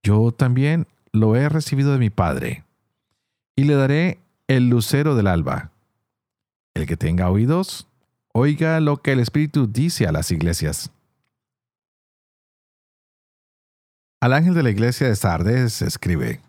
yo 0.09 0.33
también 0.33 0.87
lo 1.13 1.37
he 1.37 1.49
recibido 1.49 1.93
de 1.93 1.99
mi 1.99 2.11
Padre, 2.11 2.65
y 3.57 3.65
le 3.65 3.75
daré 3.75 4.19
el 4.47 4.69
lucero 4.71 5.15
del 5.15 5.27
alba. 5.27 5.71
El 6.75 6.87
que 6.87 6.97
tenga 6.97 7.31
oídos, 7.31 7.89
oiga 8.33 8.81
lo 8.81 9.03
que 9.03 9.13
el 9.13 9.21
Espíritu 9.21 9.67
dice 9.67 10.07
a 10.07 10.13
las 10.13 10.31
iglesias. 10.31 10.91
Al 14.21 14.33
ángel 14.33 14.55
de 14.55 14.63
la 14.63 14.71
iglesia 14.71 15.09
de 15.09 15.17
Sardes 15.17 15.83
escribe, 15.83 16.41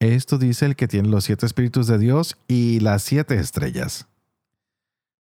Esto 0.00 0.38
dice 0.38 0.66
el 0.66 0.76
que 0.76 0.88
tiene 0.88 1.08
los 1.08 1.24
siete 1.24 1.44
espíritus 1.44 1.86
de 1.86 1.98
Dios 1.98 2.38
y 2.48 2.80
las 2.80 3.02
siete 3.02 3.38
estrellas. 3.38 4.08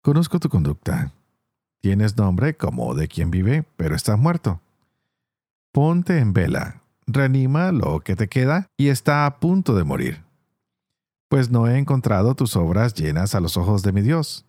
Conozco 0.02 0.38
tu 0.40 0.48
conducta. 0.48 1.12
Tienes 1.80 2.16
nombre 2.16 2.56
como 2.56 2.94
de 2.94 3.08
quien 3.08 3.30
vive, 3.30 3.64
pero 3.76 3.94
estás 3.94 4.18
muerto. 4.18 4.60
Ponte 5.72 6.18
en 6.18 6.32
vela 6.32 6.80
reanima 7.12 7.72
lo 7.72 8.00
que 8.00 8.16
te 8.16 8.28
queda 8.28 8.66
y 8.76 8.88
está 8.88 9.26
a 9.26 9.40
punto 9.40 9.74
de 9.74 9.84
morir. 9.84 10.22
Pues 11.28 11.50
no 11.50 11.68
he 11.68 11.78
encontrado 11.78 12.34
tus 12.34 12.56
obras 12.56 12.94
llenas 12.94 13.34
a 13.34 13.40
los 13.40 13.56
ojos 13.56 13.82
de 13.82 13.92
mi 13.92 14.02
Dios. 14.02 14.44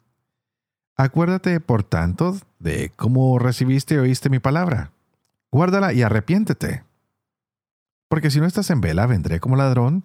Acuérdate, 0.98 1.60
por 1.60 1.84
tanto, 1.84 2.38
de 2.60 2.91
cómo 2.96 3.38
recibiste 3.39 3.96
y 3.96 3.98
oíste 3.98 4.29
mi 4.29 4.39
palabra. 4.39 4.91
Guárdala 5.51 5.93
y 5.93 6.01
arrepiéntete. 6.01 6.84
Porque 8.10 8.31
si 8.31 8.39
no 8.39 8.46
estás 8.46 8.70
en 8.70 8.81
vela, 8.81 9.05
vendré 9.05 9.39
como 9.39 9.55
ladrón, 9.55 10.03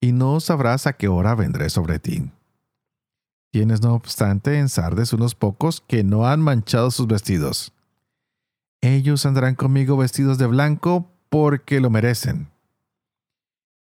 y 0.00 0.12
no 0.12 0.40
sabrás 0.40 0.86
a 0.86 0.92
qué 0.92 1.08
hora 1.08 1.34
vendré 1.34 1.70
sobre 1.70 1.98
ti. 1.98 2.30
Tienes, 3.54 3.82
no 3.82 3.94
obstante, 3.94 4.58
en 4.58 4.68
Sardes 4.68 5.12
unos 5.12 5.36
pocos 5.36 5.80
que 5.86 6.02
no 6.02 6.26
han 6.26 6.40
manchado 6.40 6.90
sus 6.90 7.06
vestidos. 7.06 7.72
Ellos 8.80 9.24
andarán 9.26 9.54
conmigo 9.54 9.96
vestidos 9.96 10.38
de 10.38 10.46
blanco 10.46 11.12
porque 11.28 11.78
lo 11.78 11.88
merecen. 11.88 12.48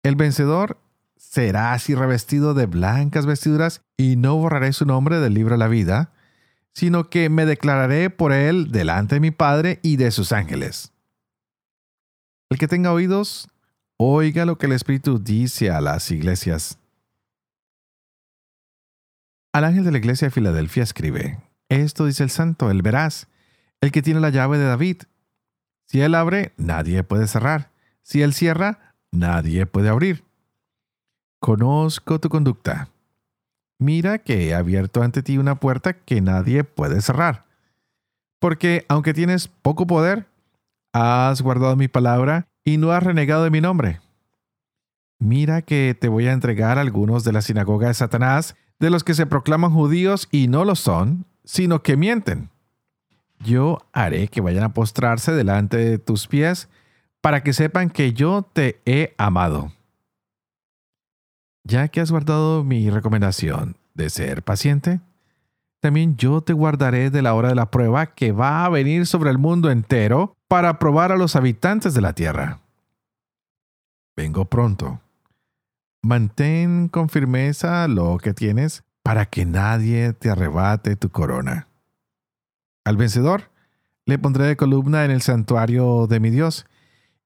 El 0.02 0.16
vencedor 0.16 0.80
será 1.18 1.74
así 1.74 1.94
revestido 1.94 2.56
de 2.56 2.66
blancas 2.66 3.28
vestiduras 3.28 3.84
y 3.96 4.16
no 4.16 4.38
borraré 4.38 4.74
su 4.74 4.86
nombre 4.86 5.20
del 5.20 5.36
libro 5.36 5.54
de 5.54 5.60
la 5.60 5.68
vida, 5.68 6.14
sino 6.74 7.12
que 7.12 7.30
me 7.30 7.46
declararé 7.46 8.10
por 8.10 8.32
él 8.32 8.72
delante 8.72 9.18
de 9.18 9.22
mi 9.22 9.30
Padre 9.30 9.80
y 9.84 9.98
de 9.98 10.10
sus 10.10 10.32
ángeles. 10.32 10.94
El 12.50 12.58
que 12.58 12.68
tenga 12.68 12.92
oídos, 12.92 13.50
oiga 13.98 14.46
lo 14.46 14.58
que 14.58 14.66
el 14.66 14.72
Espíritu 14.72 15.20
dice 15.20 15.70
a 15.70 15.80
las 15.80 16.10
iglesias. 16.10 16.79
Al 19.52 19.64
ángel 19.64 19.84
de 19.84 19.92
la 19.92 19.98
iglesia 19.98 20.28
de 20.28 20.32
Filadelfia 20.32 20.84
escribe, 20.84 21.40
Esto 21.70 22.06
dice 22.06 22.24
el 22.24 22.30
santo, 22.30 22.70
el 22.70 22.82
verás, 22.82 23.28
el 23.82 23.92
que 23.92 24.02
tiene 24.02 24.20
la 24.20 24.30
llave 24.30 24.58
de 24.58 24.66
David, 24.66 25.04
si 25.90 26.02
Él 26.02 26.14
abre, 26.14 26.54
nadie 26.56 27.04
puede 27.04 27.26
cerrar. 27.26 27.72
Si 28.04 28.22
Él 28.22 28.36
cierra, 28.36 28.94
nadie 29.12 29.66
puede 29.66 29.90
abrir. 29.90 30.24
Conozco 31.40 32.20
tu 32.20 32.30
conducta. 32.30 32.90
Mira 33.80 34.20
que 34.20 34.50
he 34.50 34.54
abierto 34.54 35.02
ante 35.02 35.24
ti 35.24 35.40
una 35.40 35.60
puerta 35.60 35.94
que 35.94 36.22
nadie 36.22 36.64
puede 36.64 37.02
cerrar. 37.02 37.46
Porque 38.40 38.86
aunque 38.88 39.16
tienes 39.16 39.48
poco 39.48 39.88
poder, 39.88 40.28
has 40.94 41.42
guardado 41.42 41.76
mi 41.76 41.88
palabra 41.88 42.48
y 42.64 42.78
no 42.78 42.92
has 42.92 43.02
renegado 43.02 43.44
de 43.44 43.50
mi 43.50 43.60
nombre. 43.60 44.00
Mira 45.18 45.64
que 45.64 45.98
te 46.00 46.08
voy 46.08 46.28
a 46.28 46.34
entregar 46.34 46.78
algunos 46.78 47.24
de 47.24 47.34
la 47.34 47.42
sinagoga 47.42 47.88
de 47.88 47.96
Satanás, 47.96 48.56
de 48.80 48.90
los 48.90 49.04
que 49.04 49.14
se 49.14 49.26
proclaman 49.26 49.74
judíos 49.74 50.28
y 50.32 50.48
no 50.48 50.66
lo 50.66 50.76
son, 50.76 51.26
sino 51.44 51.84
que 51.84 51.98
mienten 51.98 52.50
yo 53.44 53.80
haré 53.94 54.28
que 54.28 54.42
vayan 54.42 54.64
a 54.64 54.74
postrarse 54.74 55.32
delante 55.32 55.78
de 55.78 55.98
tus 55.98 56.28
pies 56.28 56.70
para 57.22 57.44
que 57.44 57.54
sepan 57.54 57.90
que 57.90 58.14
yo 58.14 58.48
te 58.54 58.82
he 58.86 59.14
amado. 59.18 59.72
Ya 61.64 61.88
que 61.88 62.02
has 62.02 62.12
guardado 62.12 62.64
mi 62.64 62.90
recomendación 62.90 63.78
de 63.94 64.10
ser 64.10 64.44
paciente, 64.44 65.02
también 65.82 66.18
yo 66.18 66.42
te 66.42 66.54
guardaré 66.54 67.10
de 67.10 67.22
la 67.22 67.34
hora 67.34 67.50
de 67.50 67.56
la 67.56 67.72
prueba 67.72 68.08
que 68.08 68.32
va 68.32 68.66
a 68.66 68.70
venir 68.70 69.06
sobre 69.06 69.30
el 69.30 69.38
mundo 69.38 69.72
entero 69.72 70.36
para 70.48 70.80
probar 70.80 71.12
a 71.12 71.18
los 71.18 71.36
habitantes 71.36 71.94
de 71.94 72.02
la 72.02 72.14
tierra. 72.14 72.60
Vengo 74.16 74.46
pronto. 74.46 75.00
Mantén 76.02 76.88
con 76.88 77.10
firmeza 77.10 77.88
lo 77.88 78.18
que 78.18 78.34
tienes 78.34 78.84
para 79.04 79.26
que 79.26 79.46
nadie 79.46 80.14
te 80.14 80.30
arrebate 80.30 80.96
tu 80.96 81.10
corona. 81.10 81.68
Al 82.86 82.96
vencedor 82.98 83.52
le 84.06 84.18
pondré 84.18 84.46
de 84.46 84.58
columna 84.58 85.06
en 85.06 85.12
el 85.12 85.22
santuario 85.22 86.08
de 86.08 86.20
mi 86.20 86.30
Dios, 86.30 86.66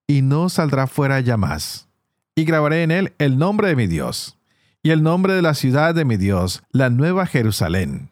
y 0.05 0.21
no 0.21 0.49
saldrá 0.49 0.87
fuera 0.87 1.19
ya 1.21 1.37
más. 1.37 1.87
Y 2.35 2.43
grabaré 2.43 2.83
en 2.83 2.91
él 2.91 3.13
el 3.19 3.37
nombre 3.37 3.69
de 3.69 3.75
mi 3.75 3.87
Dios, 3.87 4.37
y 4.81 4.89
el 4.89 5.01
nombre 5.01 5.33
de 5.33 5.41
la 5.41 5.53
ciudad 5.53 5.95
de 5.95 6.03
mi 6.03 6.17
Dios, 6.17 6.63
la 6.71 6.89
nueva 6.89 7.25
Jerusalén, 7.25 8.11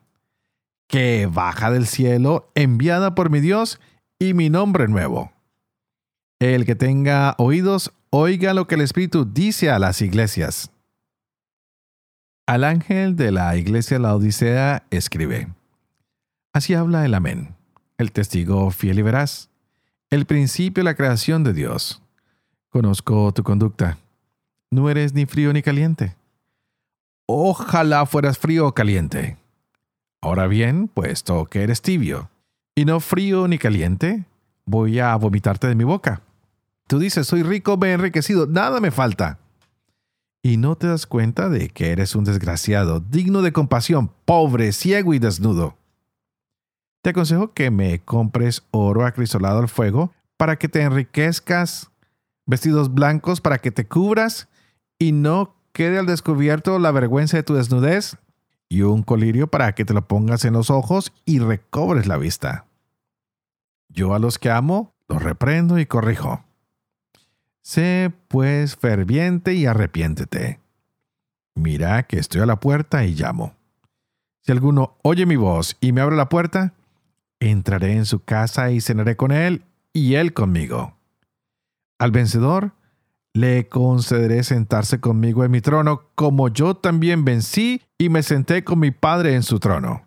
que 0.87 1.27
baja 1.31 1.69
del 1.71 1.85
cielo, 1.85 2.49
enviada 2.55 3.13
por 3.13 3.29
mi 3.29 3.41
Dios, 3.41 3.79
y 4.19 4.33
mi 4.33 4.49
nombre 4.49 4.87
nuevo. 4.87 5.33
El 6.39 6.65
que 6.65 6.75
tenga 6.75 7.35
oídos, 7.37 7.91
oiga 8.11 8.53
lo 8.53 8.67
que 8.67 8.75
el 8.75 8.81
Espíritu 8.81 9.25
dice 9.25 9.71
a 9.71 9.79
las 9.79 10.01
iglesias. 10.01 10.69
Al 12.45 12.65
ángel 12.65 13.15
de 13.15 13.31
la 13.31 13.55
iglesia 13.55 13.97
de 13.97 14.03
la 14.03 14.83
escribe. 14.89 15.47
Así 16.53 16.73
habla 16.73 17.05
el 17.05 17.13
amén, 17.13 17.55
el 17.97 18.11
testigo 18.11 18.69
fiel 18.71 18.99
y 18.99 19.01
veraz, 19.01 19.49
el 20.09 20.25
principio 20.25 20.83
de 20.83 20.89
la 20.89 20.95
creación 20.95 21.45
de 21.45 21.53
Dios. 21.53 22.01
Conozco 22.69 23.33
tu 23.33 23.43
conducta. 23.43 23.97
No 24.69 24.89
eres 24.89 25.13
ni 25.13 25.25
frío 25.25 25.53
ni 25.53 25.61
caliente. 25.61 26.15
Ojalá 27.27 28.05
fueras 28.05 28.37
frío 28.37 28.67
o 28.67 28.73
caliente. 28.73 29.37
Ahora 30.21 30.47
bien, 30.47 30.89
puesto 30.89 31.45
que 31.45 31.63
eres 31.63 31.81
tibio, 31.81 32.29
y 32.75 32.83
no 32.83 32.99
frío 32.99 33.47
ni 33.47 33.57
caliente, 33.57 34.25
voy 34.65 34.99
a 34.99 35.15
vomitarte 35.15 35.67
de 35.67 35.75
mi 35.75 35.85
boca. 35.85 36.21
Tú 36.91 36.99
dices, 36.99 37.25
soy 37.25 37.41
rico, 37.41 37.77
me 37.77 37.87
he 37.87 37.93
enriquecido, 37.93 38.47
nada 38.47 38.81
me 38.81 38.91
falta. 38.91 39.39
Y 40.43 40.57
no 40.57 40.75
te 40.75 40.87
das 40.87 41.05
cuenta 41.05 41.47
de 41.47 41.69
que 41.69 41.91
eres 41.91 42.15
un 42.17 42.25
desgraciado, 42.25 42.99
digno 42.99 43.41
de 43.41 43.53
compasión, 43.53 44.11
pobre, 44.25 44.73
ciego 44.73 45.13
y 45.13 45.19
desnudo. 45.19 45.77
Te 47.01 47.11
aconsejo 47.11 47.53
que 47.53 47.71
me 47.71 47.99
compres 47.99 48.63
oro 48.71 49.05
acrisolado 49.05 49.59
al 49.59 49.69
fuego 49.69 50.11
para 50.35 50.57
que 50.57 50.67
te 50.67 50.81
enriquezcas, 50.81 51.91
vestidos 52.45 52.93
blancos 52.93 53.39
para 53.39 53.59
que 53.59 53.71
te 53.71 53.87
cubras 53.87 54.49
y 54.99 55.13
no 55.13 55.55
quede 55.71 55.97
al 55.97 56.07
descubierto 56.07 56.77
la 56.77 56.91
vergüenza 56.91 57.37
de 57.37 57.43
tu 57.43 57.53
desnudez, 57.53 58.17
y 58.67 58.81
un 58.81 59.03
colirio 59.03 59.47
para 59.47 59.73
que 59.75 59.85
te 59.85 59.93
lo 59.93 60.09
pongas 60.09 60.43
en 60.43 60.55
los 60.55 60.69
ojos 60.69 61.13
y 61.23 61.39
recobres 61.39 62.05
la 62.05 62.17
vista. 62.17 62.65
Yo 63.87 64.13
a 64.13 64.19
los 64.19 64.37
que 64.37 64.51
amo, 64.51 64.93
los 65.07 65.23
reprendo 65.23 65.79
y 65.79 65.85
corrijo. 65.85 66.43
Sé 67.61 68.11
pues 68.27 68.75
ferviente 68.75 69.53
y 69.53 69.65
arrepiéntete. 69.65 70.59
Mira 71.55 72.03
que 72.03 72.17
estoy 72.17 72.41
a 72.41 72.45
la 72.45 72.59
puerta 72.59 73.05
y 73.05 73.13
llamo. 73.13 73.55
Si 74.41 74.51
alguno 74.51 74.97
oye 75.03 75.25
mi 75.25 75.35
voz 75.35 75.77
y 75.79 75.91
me 75.91 76.01
abre 76.01 76.15
la 76.15 76.29
puerta, 76.29 76.73
entraré 77.39 77.93
en 77.93 78.05
su 78.05 78.23
casa 78.23 78.71
y 78.71 78.81
cenaré 78.81 79.15
con 79.15 79.31
él 79.31 79.63
y 79.93 80.15
él 80.15 80.33
conmigo. 80.33 80.97
Al 81.99 82.11
vencedor 82.11 82.73
le 83.33 83.69
concederé 83.69 84.43
sentarse 84.43 84.99
conmigo 84.99 85.45
en 85.45 85.51
mi 85.51 85.61
trono, 85.61 86.03
como 86.15 86.49
yo 86.49 86.75
también 86.75 87.23
vencí 87.23 87.81
y 87.97 88.09
me 88.09 88.23
senté 88.23 88.63
con 88.63 88.79
mi 88.79 88.91
Padre 88.91 89.35
en 89.35 89.43
su 89.43 89.59
trono. 89.59 90.03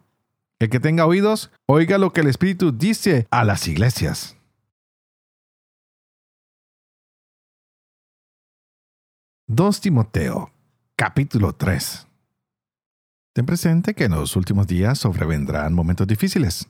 El 0.59 0.71
que 0.71 0.81
tenga 0.81 1.07
oídos, 1.07 1.51
oiga 1.67 1.99
lo 1.99 2.13
que 2.13 2.23
el 2.23 2.27
Espíritu 2.27 2.73
dice 2.73 3.27
a 3.31 3.45
las 3.45 3.69
iglesias. 3.69 4.37
Dos 9.47 9.83
Timoteo, 9.83 10.51
capítulo 10.97 11.53
3. 11.53 12.07
Ten 13.35 13.45
presente 13.45 13.93
que 13.93 14.05
en 14.05 14.13
los 14.13 14.37
últimos 14.37 14.67
días 14.67 14.99
sobrevendrán 14.99 15.75
momentos 15.75 16.07
difíciles. 16.07 16.67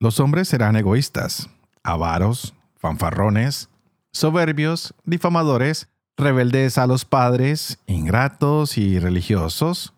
Los 0.00 0.18
hombres 0.18 0.48
serán 0.48 0.76
egoístas, 0.76 1.50
avaros, 1.82 2.54
fanfarrones, 2.78 3.68
soberbios, 4.12 4.94
difamadores, 5.04 5.88
rebeldes 6.16 6.78
a 6.78 6.86
los 6.86 7.04
padres, 7.04 7.78
ingratos 7.86 8.78
y 8.78 8.98
religiosos, 8.98 9.92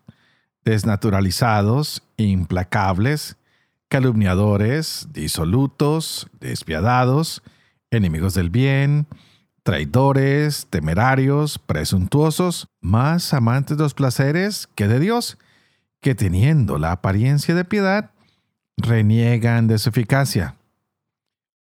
desnaturalizados, 0.65 2.03
implacables, 2.17 3.37
calumniadores, 3.87 5.07
disolutos, 5.13 6.29
despiadados, 6.41 7.41
enemigos 7.91 8.33
del 8.33 8.49
bien, 8.49 9.07
traidores, 9.63 10.67
temerarios, 10.69 11.59
presuntuosos, 11.59 12.67
más 12.81 13.33
amantes 13.33 13.77
de 13.77 13.83
los 13.83 13.93
placeres 13.93 14.67
que 14.75 14.87
de 14.87 14.99
Dios, 14.99 15.37
que 16.01 16.15
teniendo 16.15 16.77
la 16.77 16.91
apariencia 16.91 17.53
de 17.53 17.65
piedad, 17.65 18.11
reniegan 18.77 19.67
de 19.67 19.77
su 19.77 19.89
eficacia. 19.89 20.55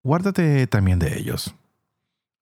Guárdate 0.05 0.67
también 0.67 0.99
de 0.99 1.19
ellos. 1.19 1.55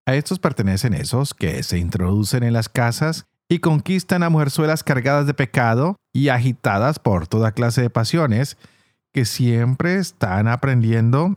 A 0.05 0.15
estos 0.15 0.39
pertenecen 0.39 0.95
esos 0.95 1.35
que 1.35 1.63
se 1.63 1.79
introducen 1.79 2.43
en 2.43 2.53
las 2.53 2.69
casas 2.69 3.27
y 3.49 3.61
conquistan 3.61 4.23
a 4.23 4.31
mujerzuelas 4.31 4.85
cargadas 4.85 5.27
de 5.27 5.35
pecado 5.35 5.97
y 6.13 6.29
agitadas 6.29 6.99
por 6.99 7.27
toda 7.27 7.53
clase 7.53 7.81
de 7.81 7.91
pasiones, 7.91 8.57
que 9.13 9.25
siempre 9.25 9.97
están 9.97 10.49
aprendiendo 10.49 11.37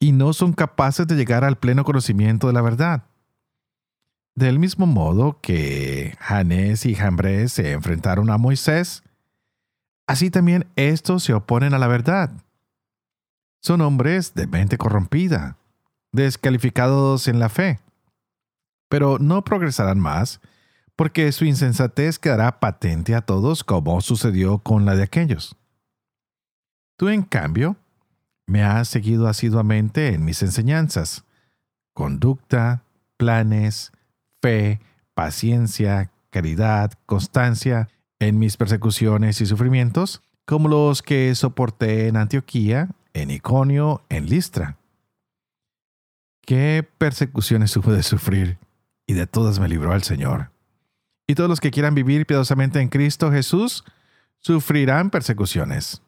y 0.00 0.12
no 0.12 0.32
son 0.32 0.52
capaces 0.52 1.06
de 1.06 1.14
llegar 1.14 1.44
al 1.44 1.56
pleno 1.56 1.84
conocimiento 1.84 2.48
de 2.48 2.52
la 2.52 2.62
verdad. 2.62 3.04
Del 4.34 4.58
mismo 4.58 4.86
modo 4.86 5.38
que 5.40 6.16
Janés 6.20 6.86
y 6.86 6.94
Jambres 6.94 7.52
se 7.52 7.72
enfrentaron 7.72 8.30
a 8.30 8.38
Moisés, 8.38 9.02
así 10.06 10.30
también 10.30 10.66
estos 10.76 11.22
se 11.24 11.34
oponen 11.34 11.74
a 11.74 11.78
la 11.78 11.86
verdad. 11.86 12.32
Son 13.60 13.80
hombres 13.80 14.34
de 14.34 14.46
mente 14.46 14.78
corrompida, 14.78 15.56
descalificados 16.12 17.28
en 17.28 17.38
la 17.38 17.48
fe 17.48 17.78
pero 18.92 19.18
no 19.18 19.42
progresarán 19.42 19.98
más, 19.98 20.42
porque 20.96 21.32
su 21.32 21.46
insensatez 21.46 22.18
quedará 22.18 22.60
patente 22.60 23.14
a 23.14 23.22
todos 23.22 23.64
como 23.64 23.98
sucedió 24.02 24.58
con 24.58 24.84
la 24.84 24.94
de 24.94 25.02
aquellos. 25.02 25.56
Tú, 26.98 27.08
en 27.08 27.22
cambio, 27.22 27.76
me 28.46 28.62
has 28.62 28.88
seguido 28.88 29.28
asiduamente 29.28 30.08
en 30.08 30.26
mis 30.26 30.42
enseñanzas, 30.42 31.24
conducta, 31.94 32.82
planes, 33.16 33.92
fe, 34.42 34.80
paciencia, 35.14 36.10
caridad, 36.30 36.92
constancia, 37.06 37.88
en 38.18 38.38
mis 38.38 38.56
persecuciones 38.56 39.40
y 39.40 39.46
sufrimientos, 39.46 40.22
como 40.44 40.68
los 40.68 41.02
que 41.02 41.34
soporté 41.34 42.08
en 42.08 42.16
Antioquía, 42.16 42.90
en 43.14 43.30
Iconio, 43.30 44.02
en 44.08 44.26
Listra. 44.26 44.76
¿Qué 46.44 46.86
persecuciones 46.98 47.76
hubo 47.76 47.92
de 47.92 48.02
sufrir? 48.02 48.58
y 49.06 49.14
de 49.14 49.26
todas 49.26 49.58
me 49.58 49.68
libró 49.68 49.94
el 49.94 50.02
Señor. 50.02 50.50
Y 51.26 51.34
todos 51.34 51.48
los 51.48 51.60
que 51.60 51.70
quieran 51.70 51.94
vivir 51.94 52.26
piadosamente 52.26 52.80
en 52.80 52.88
Cristo 52.88 53.30
Jesús 53.30 53.84
sufrirán 54.38 55.10
persecuciones. 55.10 56.02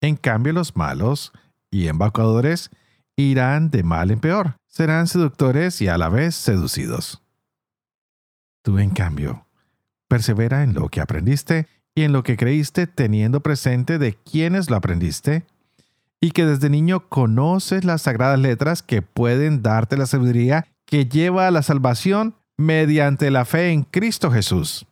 En 0.00 0.16
cambio, 0.16 0.52
los 0.52 0.76
malos 0.76 1.32
y 1.70 1.88
embaucadores 1.88 2.70
irán 3.16 3.70
de 3.70 3.82
mal 3.82 4.10
en 4.10 4.20
peor, 4.20 4.56
serán 4.74 5.06
seductores 5.06 5.80
y 5.80 5.86
a 5.86 5.96
la 5.96 6.08
vez 6.08 6.34
seducidos. 6.34 7.22
Tú, 8.62 8.80
en 8.80 8.90
cambio, 8.90 9.46
persevera 10.08 10.64
en 10.64 10.74
lo 10.74 10.88
que 10.88 11.00
aprendiste 11.00 11.68
y 11.94 12.02
en 12.02 12.12
lo 12.12 12.24
que 12.24 12.36
creíste 12.36 12.88
teniendo 12.88 13.40
presente 13.40 13.98
de 13.98 14.14
quiénes 14.14 14.70
lo 14.70 14.76
aprendiste 14.76 15.46
y 16.20 16.32
que 16.32 16.44
desde 16.44 16.70
niño 16.70 17.08
conoces 17.08 17.84
las 17.84 18.02
sagradas 18.02 18.40
letras 18.40 18.82
que 18.82 19.00
pueden 19.00 19.62
darte 19.62 19.96
la 19.96 20.06
sabiduría 20.06 20.66
que 20.86 21.06
lleva 21.06 21.46
a 21.46 21.52
la 21.52 21.62
salvación 21.62 22.34
mediante 22.56 23.30
la 23.30 23.44
fe 23.44 23.70
en 23.70 23.84
Cristo 23.84 24.32
Jesús. 24.32 24.86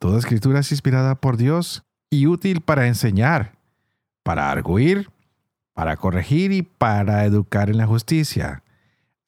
Toda 0.00 0.18
escritura 0.18 0.58
es 0.58 0.72
inspirada 0.72 1.14
por 1.14 1.36
Dios 1.36 1.84
y 2.10 2.26
útil 2.26 2.62
para 2.62 2.88
enseñar, 2.88 3.52
para 4.24 4.50
arguir, 4.50 5.08
para 5.76 5.96
corregir 5.96 6.50
y 6.50 6.62
para 6.62 7.24
educar 7.24 7.70
en 7.70 7.76
la 7.76 7.86
justicia. 7.86 8.64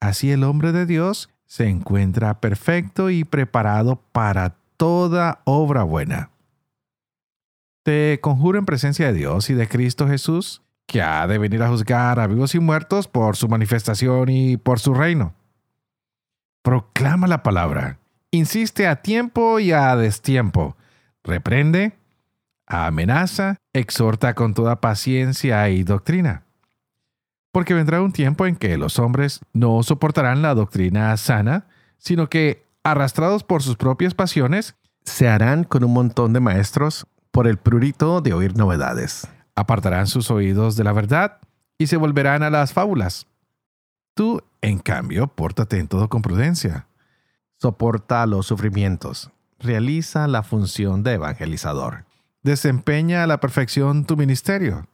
Así 0.01 0.33
el 0.33 0.43
hombre 0.43 0.73
de 0.73 0.85
Dios 0.85 1.31
se 1.47 1.69
encuentra 1.69 2.41
perfecto 2.41 3.11
y 3.11 3.23
preparado 3.23 4.03
para 4.11 4.57
toda 4.77 5.43
obra 5.45 5.85
buena. 5.85 6.31
Te 7.85 8.19
conjuro 8.21 8.59
en 8.59 8.67
presencia 8.67 9.07
de 9.07 9.13
Dios 9.13 9.49
y 9.49 9.55
de 9.55 9.69
Cristo 9.69 10.09
Jesús, 10.09 10.63
que 10.87 11.03
ha 11.03 11.25
de 11.29 11.39
venir 11.39 11.63
a 11.63 11.69
juzgar 11.69 12.19
a 12.19 12.27
vivos 12.27 12.57
y 12.57 12.59
muertos 12.59 13.07
por 13.07 13.37
su 13.37 13.49
manifestación 13.49 14.29
y 14.29 14.57
por 14.57 14.81
su 14.81 14.93
reino 14.93 15.35
proclama 16.69 17.27
la 17.27 17.43
palabra, 17.43 17.99
insiste 18.31 18.87
a 18.87 18.97
tiempo 18.97 19.59
y 19.59 19.73
a 19.73 19.97
destiempo, 19.97 20.77
reprende, 21.25 21.95
amenaza, 22.69 23.57
exhorta 23.73 24.35
con 24.35 24.55
toda 24.55 24.81
paciencia 24.81 25.69
y 25.69 25.83
doctrina. 25.83 26.45
Porque 27.53 27.75
vendrá 27.75 28.03
un 28.03 28.13
tiempo 28.13 28.47
en 28.47 28.57
que 28.57 28.77
los 28.77 28.99
hombres 28.99 29.41
no 29.53 29.83
soportarán 29.83 30.43
la 30.43 30.55
doctrina 30.55 31.17
sana, 31.17 31.67
sino 31.97 32.29
que, 32.29 32.67
arrastrados 32.85 33.43
por 33.43 33.63
sus 33.63 33.77
propias 33.77 34.15
pasiones, 34.15 34.77
se 35.03 35.29
harán 35.29 35.65
con 35.65 35.83
un 35.83 35.93
montón 35.93 36.33
de 36.33 36.41
maestros 36.41 37.07
por 37.31 37.47
el 37.47 37.57
prurito 37.57 38.21
de 38.21 38.35
oír 38.35 38.57
novedades. 38.57 39.27
Apartarán 39.55 40.07
sus 40.07 40.31
oídos 40.31 40.77
de 40.77 40.85
la 40.85 40.93
verdad 40.93 41.39
y 41.79 41.87
se 41.87 41.97
volverán 41.97 42.43
a 42.43 42.51
las 42.51 42.73
fábulas. 42.73 43.27
Tú, 44.15 44.43
en 44.61 44.79
cambio, 44.79 45.29
pórtate 45.29 45.79
en 45.79 45.89
todo 45.89 46.09
con 46.09 46.23
prudencia. 46.23 46.87
Soporta 47.57 48.27
los 48.27 48.47
sufrimientos. 48.47 49.31
Realiza 49.59 50.29
la 50.29 50.43
función 50.43 51.03
de 51.03 51.15
evangelizador. 51.15 52.08
Desempeña 52.49 53.23
a 53.23 53.27
la 53.27 53.41
perfección 53.41 54.07
tu 54.07 54.17
ministerio. 54.17 54.89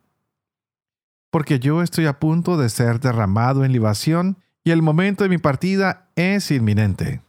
Porque 1.31 1.61
yo 1.61 1.83
estoy 1.83 2.07
a 2.07 2.19
punto 2.19 2.57
de 2.57 2.69
ser 2.69 2.99
derramado 2.99 3.65
en 3.65 3.71
libación 3.71 4.39
y 4.65 4.73
el 4.73 4.83
momento 4.83 5.23
de 5.23 5.31
mi 5.31 5.39
partida 5.39 6.09
es 6.17 6.51
inminente. 6.51 7.23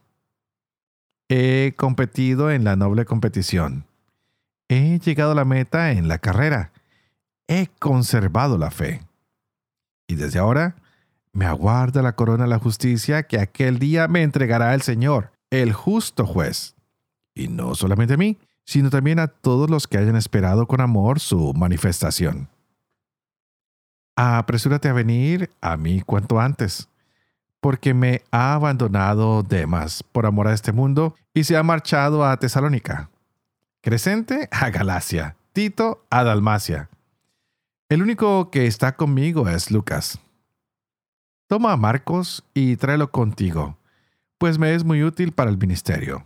He 1.30 1.76
competido 1.78 2.50
en 2.50 2.64
la 2.64 2.76
noble 2.76 3.06
competición. 3.06 3.86
He 4.68 4.98
llegado 4.98 5.34
a 5.34 5.36
la 5.36 5.46
meta 5.46 5.92
en 5.92 6.08
la 6.08 6.18
carrera. 6.18 6.72
He 7.48 7.68
conservado 7.78 8.58
la 8.58 8.72
fe. 8.72 9.04
y 10.08 10.16
desde 10.16 10.40
ahora 10.40 10.76
me 11.34 11.46
aguarda 11.46 12.02
la 12.02 12.16
corona 12.16 12.46
de 12.46 12.50
la 12.50 12.58
justicia 12.58 13.28
que 13.28 13.40
aquel 13.40 13.78
día 13.78 14.08
me 14.08 14.24
entregará 14.24 14.74
el 14.74 14.82
Señor, 14.82 15.34
el 15.52 15.72
justo 15.72 16.26
juez. 16.26 16.76
Y 17.36 17.48
no 17.48 17.76
solamente 17.76 18.16
a 18.16 18.18
mí, 18.18 18.40
sino 18.66 18.90
también 18.90 19.20
a 19.20 19.28
todos 19.28 19.70
los 19.70 19.88
que 19.88 19.98
hayan 19.98 20.16
esperado 20.16 20.68
con 20.68 20.82
amor 20.82 21.20
su 21.20 21.54
manifestación. 21.54 22.50
Apresúrate 24.16 24.90
a 24.90 24.94
venir 24.94 25.50
a 25.62 25.78
mí 25.78 26.02
cuanto 26.02 26.40
antes, 26.40 26.90
porque 27.60 27.94
me 27.94 28.24
ha 28.32 28.54
abandonado 28.54 29.44
Demas 29.44 30.04
por 30.04 30.26
amor 30.26 30.48
a 30.48 30.54
este 30.54 30.72
mundo 30.72 31.16
y 31.34 31.44
se 31.44 31.58
ha 31.58 31.64
marchado 31.64 32.26
a 32.26 32.38
Tesalónica. 32.38 33.10
Crescente 33.82 34.48
a 34.52 34.70
Galacia, 34.70 35.36
Tito 35.54 36.06
a 36.10 36.24
Dalmacia. 36.24 36.90
El 37.88 38.02
único 38.02 38.50
que 38.50 38.66
está 38.66 38.96
conmigo 38.96 39.48
es 39.48 39.70
Lucas. 39.70 40.20
Toma 41.48 41.74
a 41.74 41.78
Marcos 41.78 42.44
y 42.56 42.78
tráelo 42.78 43.12
contigo, 43.12 43.78
pues 44.40 44.58
me 44.58 44.74
es 44.74 44.84
muy 44.84 45.04
útil 45.04 45.32
para 45.32 45.52
el 45.52 45.58
ministerio. 45.58 46.26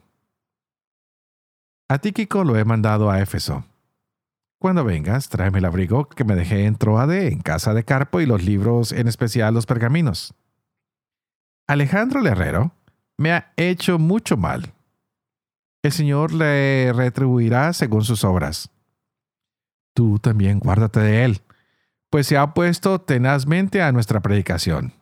A 1.91 1.97
Tíquico 1.97 2.43
lo 2.43 2.56
he 2.56 2.63
mandado 2.65 3.10
a 3.10 3.19
Éfeso. 3.19 3.65
Cuando 4.60 4.84
vengas, 4.84 5.28
tráeme 5.28 5.58
el 5.58 5.65
abrigo 5.65 6.08
que 6.08 6.23
me 6.23 6.36
dejé 6.36 6.65
en 6.65 6.75
Troade, 6.75 7.30
en 7.30 7.41
casa 7.41 7.73
de 7.73 7.84
Carpo, 7.84 8.21
y 8.21 8.28
los 8.28 8.43
libros, 8.43 8.91
en 8.91 9.08
especial 9.08 9.56
los 9.56 9.65
pergaminos. 9.65 10.36
Alejandro 11.65 12.19
el 12.19 12.28
herrero 12.28 12.73
me 13.17 13.32
ha 13.32 13.54
hecho 13.58 13.97
mucho 13.97 14.38
mal. 14.38 14.71
El 15.82 15.91
Señor 15.91 16.32
le 16.32 16.93
retribuirá 16.93 17.73
según 17.73 18.04
sus 18.04 18.23
obras. 18.23 18.69
Tú 19.95 20.19
también 20.19 20.60
guárdate 20.60 20.99
de 20.99 21.25
él, 21.25 21.41
pues 22.12 22.28
se 22.28 22.38
ha 22.38 22.43
opuesto 22.43 23.02
tenazmente 23.02 23.82
a 23.82 23.91
nuestra 23.91 24.19
predicación. 24.19 24.93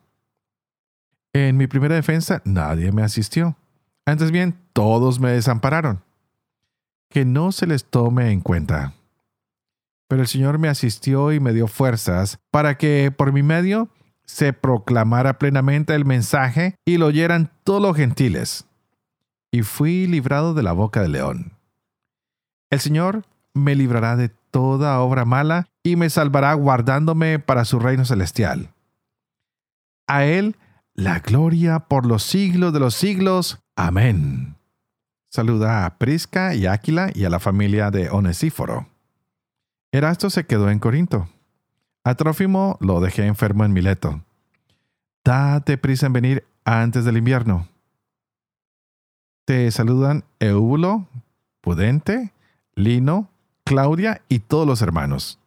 En 1.34 1.58
mi 1.58 1.66
primera 1.66 1.96
defensa 1.96 2.40
nadie 2.46 2.92
me 2.92 3.02
asistió. 3.02 3.58
Antes 4.06 4.30
bien, 4.30 4.58
todos 4.72 5.20
me 5.20 5.32
desampararon 5.32 6.07
que 7.10 7.24
no 7.24 7.52
se 7.52 7.66
les 7.66 7.84
tome 7.84 8.30
en 8.30 8.40
cuenta. 8.40 8.94
Pero 10.08 10.22
el 10.22 10.28
Señor 10.28 10.58
me 10.58 10.68
asistió 10.68 11.32
y 11.32 11.40
me 11.40 11.52
dio 11.52 11.68
fuerzas 11.68 12.38
para 12.50 12.78
que 12.78 13.12
por 13.14 13.32
mi 13.32 13.42
medio 13.42 13.88
se 14.24 14.52
proclamara 14.52 15.38
plenamente 15.38 15.94
el 15.94 16.04
mensaje 16.04 16.74
y 16.84 16.98
lo 16.98 17.06
oyeran 17.06 17.50
todos 17.64 17.80
los 17.80 17.96
gentiles. 17.96 18.66
Y 19.50 19.62
fui 19.62 20.06
librado 20.06 20.54
de 20.54 20.62
la 20.62 20.72
boca 20.72 21.02
del 21.02 21.12
león. 21.12 21.52
El 22.70 22.80
Señor 22.80 23.24
me 23.54 23.74
librará 23.74 24.16
de 24.16 24.28
toda 24.50 25.00
obra 25.00 25.24
mala 25.24 25.68
y 25.82 25.96
me 25.96 26.10
salvará 26.10 26.52
guardándome 26.54 27.38
para 27.38 27.64
su 27.64 27.78
reino 27.78 28.04
celestial. 28.04 28.70
A 30.06 30.24
Él 30.24 30.56
la 30.94 31.20
gloria 31.20 31.80
por 31.80 32.04
los 32.06 32.22
siglos 32.22 32.72
de 32.72 32.80
los 32.80 32.94
siglos. 32.94 33.60
Amén. 33.76 34.57
Saluda 35.30 35.84
a 35.84 35.98
Prisca 35.98 36.54
y 36.54 36.66
Áquila 36.66 37.10
y 37.14 37.24
a 37.24 37.30
la 37.30 37.38
familia 37.38 37.90
de 37.90 38.08
Onesíforo. 38.10 38.88
Erasto 39.92 40.30
se 40.30 40.46
quedó 40.46 40.70
en 40.70 40.78
Corinto. 40.78 41.28
A 42.04 42.14
Trófimo 42.14 42.78
lo 42.80 43.00
dejé 43.00 43.26
enfermo 43.26 43.64
en 43.64 43.72
Mileto. 43.72 44.22
Date 45.24 45.76
prisa 45.76 46.06
en 46.06 46.12
venir 46.14 46.46
antes 46.64 47.04
del 47.04 47.18
invierno. 47.18 47.68
Te 49.44 49.70
saludan 49.70 50.24
Eúbulo, 50.40 51.06
Pudente, 51.60 52.32
Lino, 52.74 53.30
Claudia 53.64 54.22
y 54.28 54.38
todos 54.38 54.66
los 54.66 54.80
hermanos. 54.80 55.38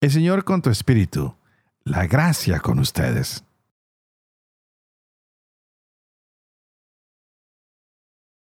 El 0.00 0.10
Señor 0.10 0.44
con 0.44 0.62
tu 0.62 0.70
espíritu, 0.70 1.34
la 1.84 2.06
gracia 2.06 2.58
con 2.58 2.78
ustedes. 2.78 3.44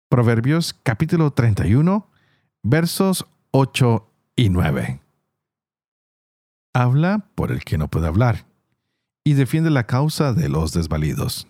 Proverbios 0.09 0.73
capítulo 0.83 1.31
31, 1.31 2.09
versos 2.63 3.27
8 3.51 4.09
y 4.37 4.49
9. 4.49 5.01
Habla 6.73 7.29
por 7.35 7.51
el 7.51 7.65
que 7.65 7.77
no 7.77 7.89
puede 7.89 8.07
hablar 8.07 8.45
y 9.25 9.33
defiende 9.33 9.69
la 9.69 9.85
causa 9.85 10.31
de 10.31 10.47
los 10.47 10.71
desvalidos. 10.71 11.49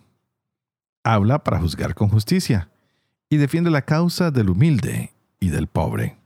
Habla 1.04 1.43
para 1.43 1.60
juzgar 1.60 1.93
con 1.93 2.10
justicia 2.10 2.72
y 3.30 3.38
defiende 3.38 3.70
la 3.70 3.84
causa 3.84 4.32
del 4.32 4.50
humilde 4.50 5.13
y 5.39 5.50
del 5.50 5.67
pobre. 5.67 6.17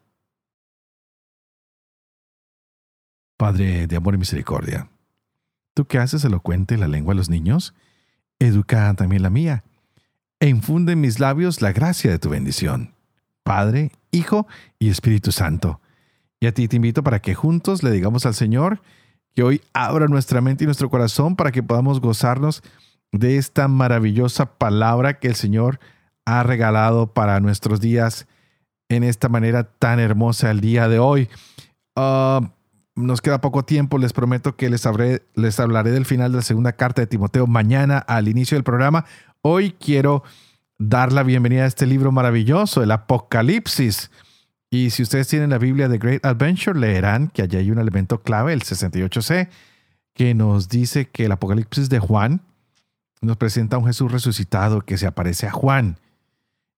Padre 3.36 3.88
de 3.88 3.96
amor 3.98 4.16
y 4.16 4.20
misericordia, 4.20 4.90
tú 5.74 5.86
que 5.86 5.98
haces 5.98 6.24
elocuente 6.24 6.78
la 6.78 6.88
lengua 6.88 7.14
de 7.14 7.18
los 7.18 7.30
niños, 7.30 7.74
educa 8.40 8.94
también 8.94 9.22
la 9.22 9.30
mía 9.30 9.66
e 10.42 10.50
infunde 10.50 10.94
en 10.94 11.02
mis 11.02 11.20
labios 11.20 11.62
la 11.62 11.72
gracia 11.72 12.10
de 12.12 12.20
tu 12.20 12.30
bendición. 12.30 12.96
Padre, 13.44 13.92
Hijo 14.12 14.48
y 14.80 14.90
Espíritu 14.90 15.32
Santo. 15.32 15.80
Y 16.40 16.48
a 16.48 16.54
ti 16.54 16.68
te 16.68 16.76
invito 16.76 17.04
para 17.04 17.22
que 17.22 17.36
juntos 17.36 17.84
le 17.84 17.92
digamos 17.92 18.26
al 18.26 18.34
Señor 18.34 18.82
que 19.36 19.44
hoy 19.44 19.62
abra 19.72 20.08
nuestra 20.08 20.42
mente 20.42 20.64
y 20.64 20.68
nuestro 20.68 20.90
corazón 20.90 21.36
para 21.36 21.52
que 21.52 21.62
podamos 21.62 22.02
gozarnos 22.02 22.64
de 23.12 23.38
esta 23.38 23.68
maravillosa 23.68 24.58
palabra 24.58 25.20
que 25.20 25.28
el 25.28 25.36
Señor 25.36 25.80
ha 26.26 26.42
regalado 26.42 27.14
para 27.14 27.40
nuestros 27.40 27.80
días 27.80 28.28
en 28.90 29.04
esta 29.04 29.30
manera 29.30 29.64
tan 29.64 30.00
hermosa 30.00 30.50
el 30.50 30.60
día 30.60 30.88
de 30.88 30.98
hoy. 30.98 31.30
Ah, 31.96 32.52
nos 32.96 33.22
queda 33.22 33.42
poco 33.42 33.64
tiempo, 33.64 34.00
les 34.00 34.12
prometo 34.12 34.56
que 34.56 34.70
les, 34.70 34.88
les 35.36 35.60
hablaré 35.60 35.92
del 35.92 36.06
final 36.06 36.32
de 36.32 36.38
la 36.38 36.44
segunda 36.44 36.74
carta 36.74 37.02
de 37.02 37.08
Timoteo 37.08 37.48
mañana 37.48 38.00
al 38.00 38.28
inicio 38.28 38.56
del 38.56 38.64
programa. 38.64 39.06
Hoy 39.44 39.72
quiero 39.72 40.24
dar 40.78 41.12
la 41.12 41.24
bienvenida 41.24 41.64
a 41.64 41.68
este 41.68 41.88
libro 41.88 42.12
maravilloso, 42.12 42.84
el 42.84 42.92
Apocalipsis. 42.92 44.12
Y 44.70 44.92
si 44.92 45.02
ustedes 45.02 45.28
tienen 45.28 45.50
la 45.50 45.58
Biblia 45.58 45.90
de 45.90 45.98
Great 45.98 46.24
Adventure, 46.24 46.80
leerán 46.80 47.30
que 47.30 47.42
allí 47.42 47.58
hay 47.58 47.72
un 47.72 47.80
elemento 47.80 48.22
clave, 48.22 48.54
el 48.54 48.62
68C, 48.62 49.50
que 50.14 50.36
nos 50.36 50.70
dice 50.70 51.10
que 51.10 51.26
el 51.26 51.32
Apocalipsis 51.32 51.90
de 51.90 51.98
Juan 51.98 52.42
nos 53.22 53.38
presenta 53.38 53.78
a 53.78 53.80
un 53.80 53.88
Jesús 53.88 54.12
resucitado 54.12 54.82
que 54.82 55.00
se 55.00 55.08
aparece 55.08 55.48
a 55.48 55.52
Juan 55.52 55.98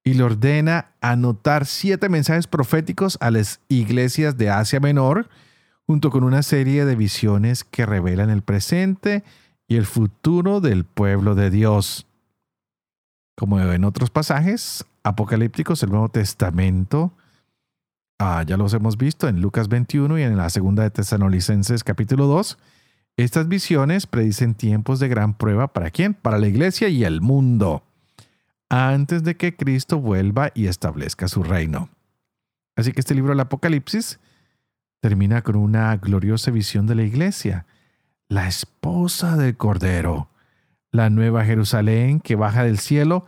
y 0.06 0.14
le 0.14 0.24
ordena 0.24 0.92
anotar 1.02 1.66
siete 1.66 2.08
mensajes 2.08 2.48
proféticos 2.48 3.18
a 3.20 3.30
las 3.30 3.60
iglesias 3.68 4.38
de 4.38 4.50
Asia 4.50 4.80
Menor, 4.80 5.28
junto 5.86 6.12
con 6.12 6.24
una 6.24 6.44
serie 6.44 6.86
de 6.86 6.96
visiones 6.96 7.66
que 7.66 7.86
revelan 7.86 8.30
el 8.30 8.42
presente 8.42 9.24
y 9.68 9.76
el 9.76 9.86
futuro 9.86 10.62
del 10.62 10.86
pueblo 10.86 11.36
de 11.36 11.50
Dios. 11.50 12.06
Como 13.36 13.60
en 13.60 13.84
otros 13.84 14.10
pasajes 14.10 14.86
apocalípticos 15.04 15.82
del 15.82 15.90
Nuevo 15.90 16.10
Testamento, 16.10 17.14
ah, 18.20 18.44
ya 18.46 18.58
los 18.58 18.74
hemos 18.74 18.98
visto 18.98 19.28
en 19.28 19.42
Lucas 19.42 19.68
21 19.68 20.20
y 20.20 20.24
en 20.24 20.38
la 20.38 20.50
segunda 20.50 20.84
de 20.84 20.92
Tesanolicenses 20.92 21.84
capítulo 21.84 22.28
2, 22.28 22.58
estas 23.18 23.48
visiones 23.48 24.08
predicen 24.08 24.56
tiempos 24.56 25.00
de 25.00 25.08
gran 25.08 25.36
prueba 25.36 25.74
para 25.74 25.92
quién? 25.92 26.14
Para 26.14 26.38
la 26.38 26.48
iglesia 26.48 26.90
y 26.90 27.04
el 27.04 27.22
mundo, 27.22 27.84
antes 28.70 29.24
de 29.24 29.36
que 29.36 29.56
Cristo 29.56 30.00
vuelva 30.00 30.52
y 30.54 30.68
establezca 30.68 31.28
su 31.28 31.44
reino. 31.44 31.90
Así 32.76 32.92
que 32.92 33.02
este 33.02 33.14
libro 33.14 33.32
del 33.32 33.40
Apocalipsis 33.40 34.20
termina 35.00 35.42
con 35.42 35.56
una 35.58 35.96
gloriosa 35.98 36.50
visión 36.50 36.88
de 36.88 36.96
la 36.96 37.04
iglesia, 37.04 37.66
la 38.30 38.48
esposa 38.48 39.38
del 39.38 39.58
Cordero, 39.58 40.30
la 40.94 41.10
nueva 41.10 41.44
Jerusalén 41.44 42.22
que 42.22 42.36
baja 42.36 42.64
del 42.64 42.78
cielo 42.78 43.26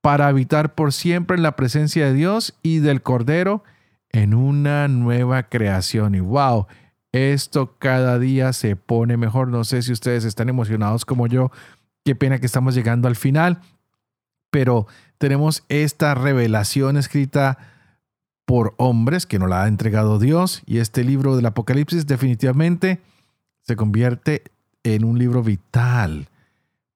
para 0.00 0.26
habitar 0.26 0.74
por 0.74 0.92
siempre 0.92 1.36
en 1.36 1.44
la 1.44 1.54
presencia 1.54 2.06
de 2.06 2.14
Dios 2.14 2.58
y 2.62 2.78
del 2.78 3.02
Cordero 3.02 3.62
en 4.10 4.34
una 4.34 4.88
nueva 4.88 5.44
creación. 5.44 6.14
Y 6.14 6.20
wow, 6.20 6.66
esto 7.12 7.76
cada 7.78 8.18
día 8.18 8.52
se 8.52 8.76
pone 8.76 9.16
mejor. 9.16 9.48
No 9.48 9.62
sé 9.62 9.82
si 9.82 9.92
ustedes 9.92 10.24
están 10.24 10.48
emocionados 10.48 11.04
como 11.04 11.26
yo. 11.26 11.52
Qué 12.04 12.16
pena 12.16 12.38
que 12.40 12.46
estamos 12.46 12.74
llegando 12.74 13.06
al 13.06 13.16
final. 13.16 13.60
Pero 14.50 14.86
tenemos 15.18 15.64
esta 15.68 16.14
revelación 16.14 16.96
escrita 16.96 17.58
por 18.46 18.74
hombres 18.78 19.26
que 19.26 19.38
nos 19.38 19.50
la 19.50 19.64
ha 19.64 19.68
entregado 19.68 20.18
Dios. 20.18 20.62
Y 20.66 20.78
este 20.78 21.04
libro 21.04 21.36
del 21.36 21.46
Apocalipsis 21.46 22.06
definitivamente 22.06 23.00
se 23.60 23.76
convierte 23.76 24.44
en 24.82 25.04
un 25.04 25.18
libro 25.18 25.42
vital 25.42 26.28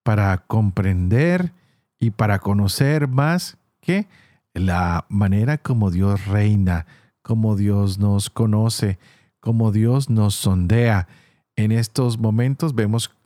para 0.07 0.39
comprender 0.39 1.53
y 1.99 2.13
para 2.13 2.39
conocer 2.39 3.09
más 3.09 3.59
que 3.81 4.07
la 4.55 5.05
manera 5.09 5.59
como 5.59 5.91
Dios 5.91 6.27
reina, 6.27 6.87
como 7.23 7.57
Dios 7.57 7.99
nos 7.99 8.31
conoce, 8.31 9.01
como 9.41 9.73
Dios 9.73 10.09
nos 10.09 10.37
sondea. 10.37 11.09
En 11.57 11.73
estos 11.73 12.19
momentos 12.19 12.77
vemos 12.77 13.17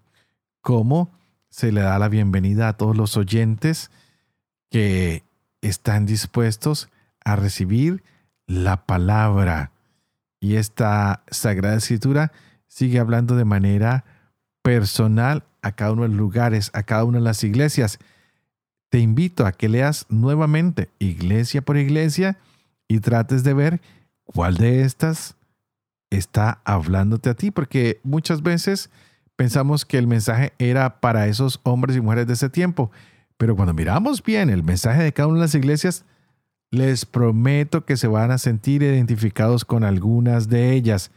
cómo 0.62 1.11
se 1.51 1.71
le 1.71 1.83
da 1.83 1.99
la 1.99 2.09
bienvenida 2.09 2.69
a 2.69 2.79
todos 2.79 2.97
los 2.97 3.19
oyentes 3.19 3.90
que 4.71 5.23
están 5.61 6.07
dispuestos 6.07 6.88
a 7.23 7.37
recibir 7.37 8.03
la 8.47 8.87
palabra. 8.87 9.71
Y 10.40 10.55
esta 10.55 11.25
Sagrada 11.31 11.77
Escritura 11.77 12.33
sigue 12.69 13.01
hablando 13.01 13.37
de 13.37 13.45
manera 13.45 14.07
personal 14.62 15.45
a 15.62 15.73
cada 15.73 15.92
uno 15.92 16.03
de 16.03 16.09
los 16.09 16.16
lugares, 16.16 16.70
a 16.75 16.83
cada 16.83 17.05
una 17.05 17.18
de 17.18 17.25
las 17.25 17.44
iglesias. 17.44 17.99
Te 18.88 18.99
invito 18.99 19.46
a 19.46 19.53
que 19.53 19.68
leas 19.68 20.07
nuevamente 20.09 20.88
iglesia 20.99 21.62
por 21.62 21.77
iglesia 21.77 22.38
y 22.88 23.01
trates 23.01 23.44
de 23.44 23.55
ver 23.55 23.81
cuál 24.25 24.57
de 24.57 24.83
estas 24.83 25.37
está 26.11 26.61
hablándote 26.64 27.31
a 27.31 27.35
ti, 27.35 27.51
porque 27.51 28.01
muchas 28.03 28.42
veces 28.42 28.90
pensamos 29.37 29.85
que 29.85 29.96
el 29.96 30.07
mensaje 30.07 30.53
era 30.59 31.01
para 31.01 31.29
esos 31.29 31.61
hombres 31.62 31.96
y 31.96 32.01
mujeres 32.01 32.27
de 32.27 32.35
ese 32.35 32.51
tiempo, 32.51 32.90
pero 33.37 33.57
cuando 33.57 33.73
miramos 33.73 34.23
bien 34.23 34.51
el 34.51 34.62
mensaje 34.62 35.03
de 35.03 35.12
cada 35.12 35.29
una 35.29 35.38
de 35.38 35.44
las 35.44 35.55
iglesias, 35.55 36.05
les 36.70 37.05
prometo 37.05 37.85
que 37.85 37.96
se 37.96 38.07
van 38.07 38.31
a 38.31 38.38
sentir 38.38 38.83
identificados 38.83 39.64
con 39.64 39.83
algunas 39.83 40.49
de 40.49 40.73
ellas. 40.73 41.11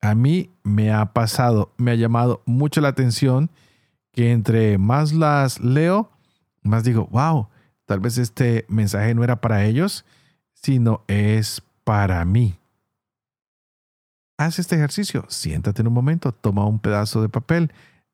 A 0.00 0.14
mí 0.14 0.50
me 0.62 0.92
ha 0.92 1.12
pasado, 1.12 1.72
me 1.78 1.92
ha 1.92 1.94
llamado 1.94 2.42
mucho 2.44 2.80
la 2.80 2.88
atención 2.88 3.50
que 4.14 4.32
entre 4.32 4.78
más 4.78 5.12
las 5.12 5.60
leo, 5.60 6.10
más 6.62 6.84
digo, 6.84 7.08
wow, 7.10 7.48
tal 7.84 8.00
vez 8.00 8.16
este 8.18 8.64
mensaje 8.68 9.14
no 9.14 9.24
era 9.24 9.40
para 9.40 9.64
ellos, 9.64 10.04
sino 10.54 11.02
es 11.08 11.62
para 11.84 12.24
mí. 12.24 12.58
Haz 14.38 14.58
este 14.58 14.76
ejercicio, 14.76 15.26
siéntate 15.28 15.82
en 15.82 15.88
un 15.88 15.94
momento, 15.94 16.32
toma 16.32 16.66
un 16.66 16.78
pedazo 16.78 17.22
de 17.22 17.28
papel, 17.28 17.72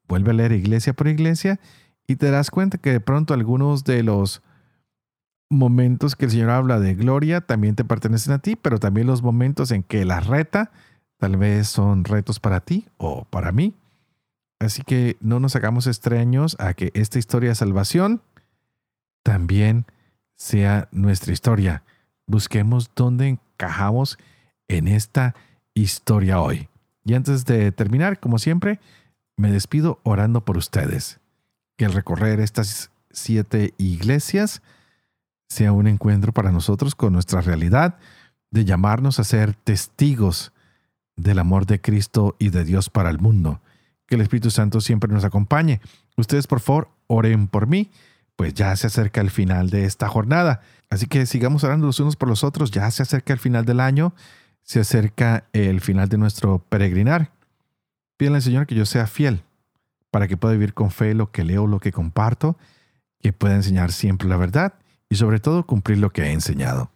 vuelve 0.08 0.30
a 0.30 0.34
leer 0.34 0.52
iglesia 0.52 0.92
por 0.92 1.08
iglesia 1.08 1.60
y 2.06 2.16
te 2.16 2.30
das 2.30 2.50
cuenta 2.50 2.78
que 2.78 2.92
de 2.92 3.00
pronto 3.00 3.32
algunos 3.32 3.84
de 3.84 4.02
los 4.02 4.42
momentos 5.48 6.16
que 6.16 6.26
el 6.26 6.30
Señor 6.30 6.50
habla 6.50 6.78
de 6.78 6.94
gloria 6.94 7.40
también 7.40 7.74
te 7.74 7.84
pertenecen 7.84 8.32
a 8.32 8.38
ti, 8.38 8.56
pero 8.56 8.78
también 8.78 9.06
los 9.06 9.22
momentos 9.22 9.70
en 9.70 9.82
que 9.82 10.04
la 10.04 10.20
reta 10.20 10.70
tal 11.18 11.36
vez 11.36 11.68
son 11.68 12.04
retos 12.04 12.40
para 12.40 12.60
ti 12.60 12.86
o 12.96 13.24
para 13.24 13.52
mí. 13.52 13.74
Así 14.60 14.82
que 14.82 15.16
no 15.20 15.40
nos 15.40 15.56
hagamos 15.56 15.86
extraños 15.86 16.54
a 16.60 16.74
que 16.74 16.90
esta 16.94 17.18
historia 17.18 17.48
de 17.48 17.54
salvación 17.54 18.22
también 19.22 19.86
sea 20.36 20.88
nuestra 20.92 21.32
historia. 21.32 21.82
Busquemos 22.26 22.90
dónde 22.94 23.28
encajamos 23.28 24.18
en 24.68 24.86
esta 24.86 25.34
historia 25.74 26.40
hoy. 26.40 26.68
Y 27.04 27.14
antes 27.14 27.46
de 27.46 27.72
terminar, 27.72 28.20
como 28.20 28.38
siempre, 28.38 28.80
me 29.36 29.50
despido 29.50 29.98
orando 30.02 30.44
por 30.44 30.58
ustedes. 30.58 31.20
Que 31.78 31.86
el 31.86 31.94
recorrer 31.94 32.38
estas 32.38 32.90
siete 33.10 33.72
iglesias 33.78 34.60
sea 35.48 35.72
un 35.72 35.86
encuentro 35.86 36.32
para 36.32 36.52
nosotros 36.52 36.94
con 36.94 37.14
nuestra 37.14 37.40
realidad 37.40 37.98
de 38.50 38.66
llamarnos 38.66 39.18
a 39.18 39.24
ser 39.24 39.54
testigos 39.54 40.52
del 41.16 41.38
amor 41.38 41.64
de 41.64 41.80
Cristo 41.80 42.36
y 42.38 42.50
de 42.50 42.64
Dios 42.64 42.90
para 42.90 43.08
el 43.08 43.18
mundo. 43.18 43.60
Que 44.10 44.16
el 44.16 44.20
Espíritu 44.20 44.50
Santo 44.50 44.82
siempre 44.82 45.10
nos 45.10 45.24
acompañe. 45.24 45.80
Ustedes, 46.16 46.46
por 46.46 46.60
favor, 46.60 46.90
oren 47.06 47.48
por 47.48 47.66
mí, 47.66 47.90
pues 48.36 48.52
ya 48.52 48.74
se 48.76 48.88
acerca 48.88 49.20
el 49.20 49.30
final 49.30 49.70
de 49.70 49.84
esta 49.84 50.08
jornada. 50.08 50.60
Así 50.90 51.06
que 51.06 51.24
sigamos 51.26 51.64
orando 51.64 51.86
los 51.86 52.00
unos 52.00 52.16
por 52.16 52.28
los 52.28 52.44
otros. 52.44 52.72
Ya 52.72 52.90
se 52.90 53.04
acerca 53.04 53.32
el 53.32 53.38
final 53.38 53.64
del 53.64 53.80
año, 53.80 54.12
se 54.62 54.80
acerca 54.80 55.44
el 55.52 55.80
final 55.80 56.08
de 56.08 56.18
nuestro 56.18 56.58
peregrinar. 56.58 57.30
Pídanle 58.16 58.38
al 58.38 58.42
Señor 58.42 58.66
que 58.66 58.74
yo 58.74 58.84
sea 58.84 59.06
fiel 59.06 59.44
para 60.10 60.26
que 60.26 60.36
pueda 60.36 60.54
vivir 60.54 60.74
con 60.74 60.90
fe 60.90 61.14
lo 61.14 61.30
que 61.30 61.44
leo, 61.44 61.66
lo 61.66 61.78
que 61.78 61.92
comparto, 61.92 62.58
que 63.20 63.32
pueda 63.32 63.54
enseñar 63.54 63.92
siempre 63.92 64.28
la 64.28 64.36
verdad 64.36 64.74
y 65.08 65.16
sobre 65.16 65.40
todo 65.40 65.66
cumplir 65.66 65.98
lo 65.98 66.10
que 66.10 66.22
ha 66.22 66.30
enseñado. 66.30 66.90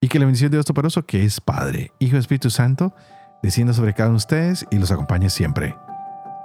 Y 0.00 0.08
que 0.08 0.18
la 0.18 0.24
bendición 0.24 0.50
de 0.50 0.56
Dios 0.56 0.66
Toporoso, 0.66 1.04
que 1.06 1.24
es 1.24 1.40
Padre, 1.40 1.92
Hijo 1.98 2.16
y 2.16 2.18
Espíritu 2.20 2.50
Santo, 2.50 2.94
descienda 3.42 3.72
sobre 3.72 3.94
cada 3.94 4.08
uno 4.08 4.14
de 4.14 4.24
ustedes 4.24 4.66
y 4.70 4.78
los 4.78 4.90
acompañe 4.90 5.28
siempre. 5.28 5.74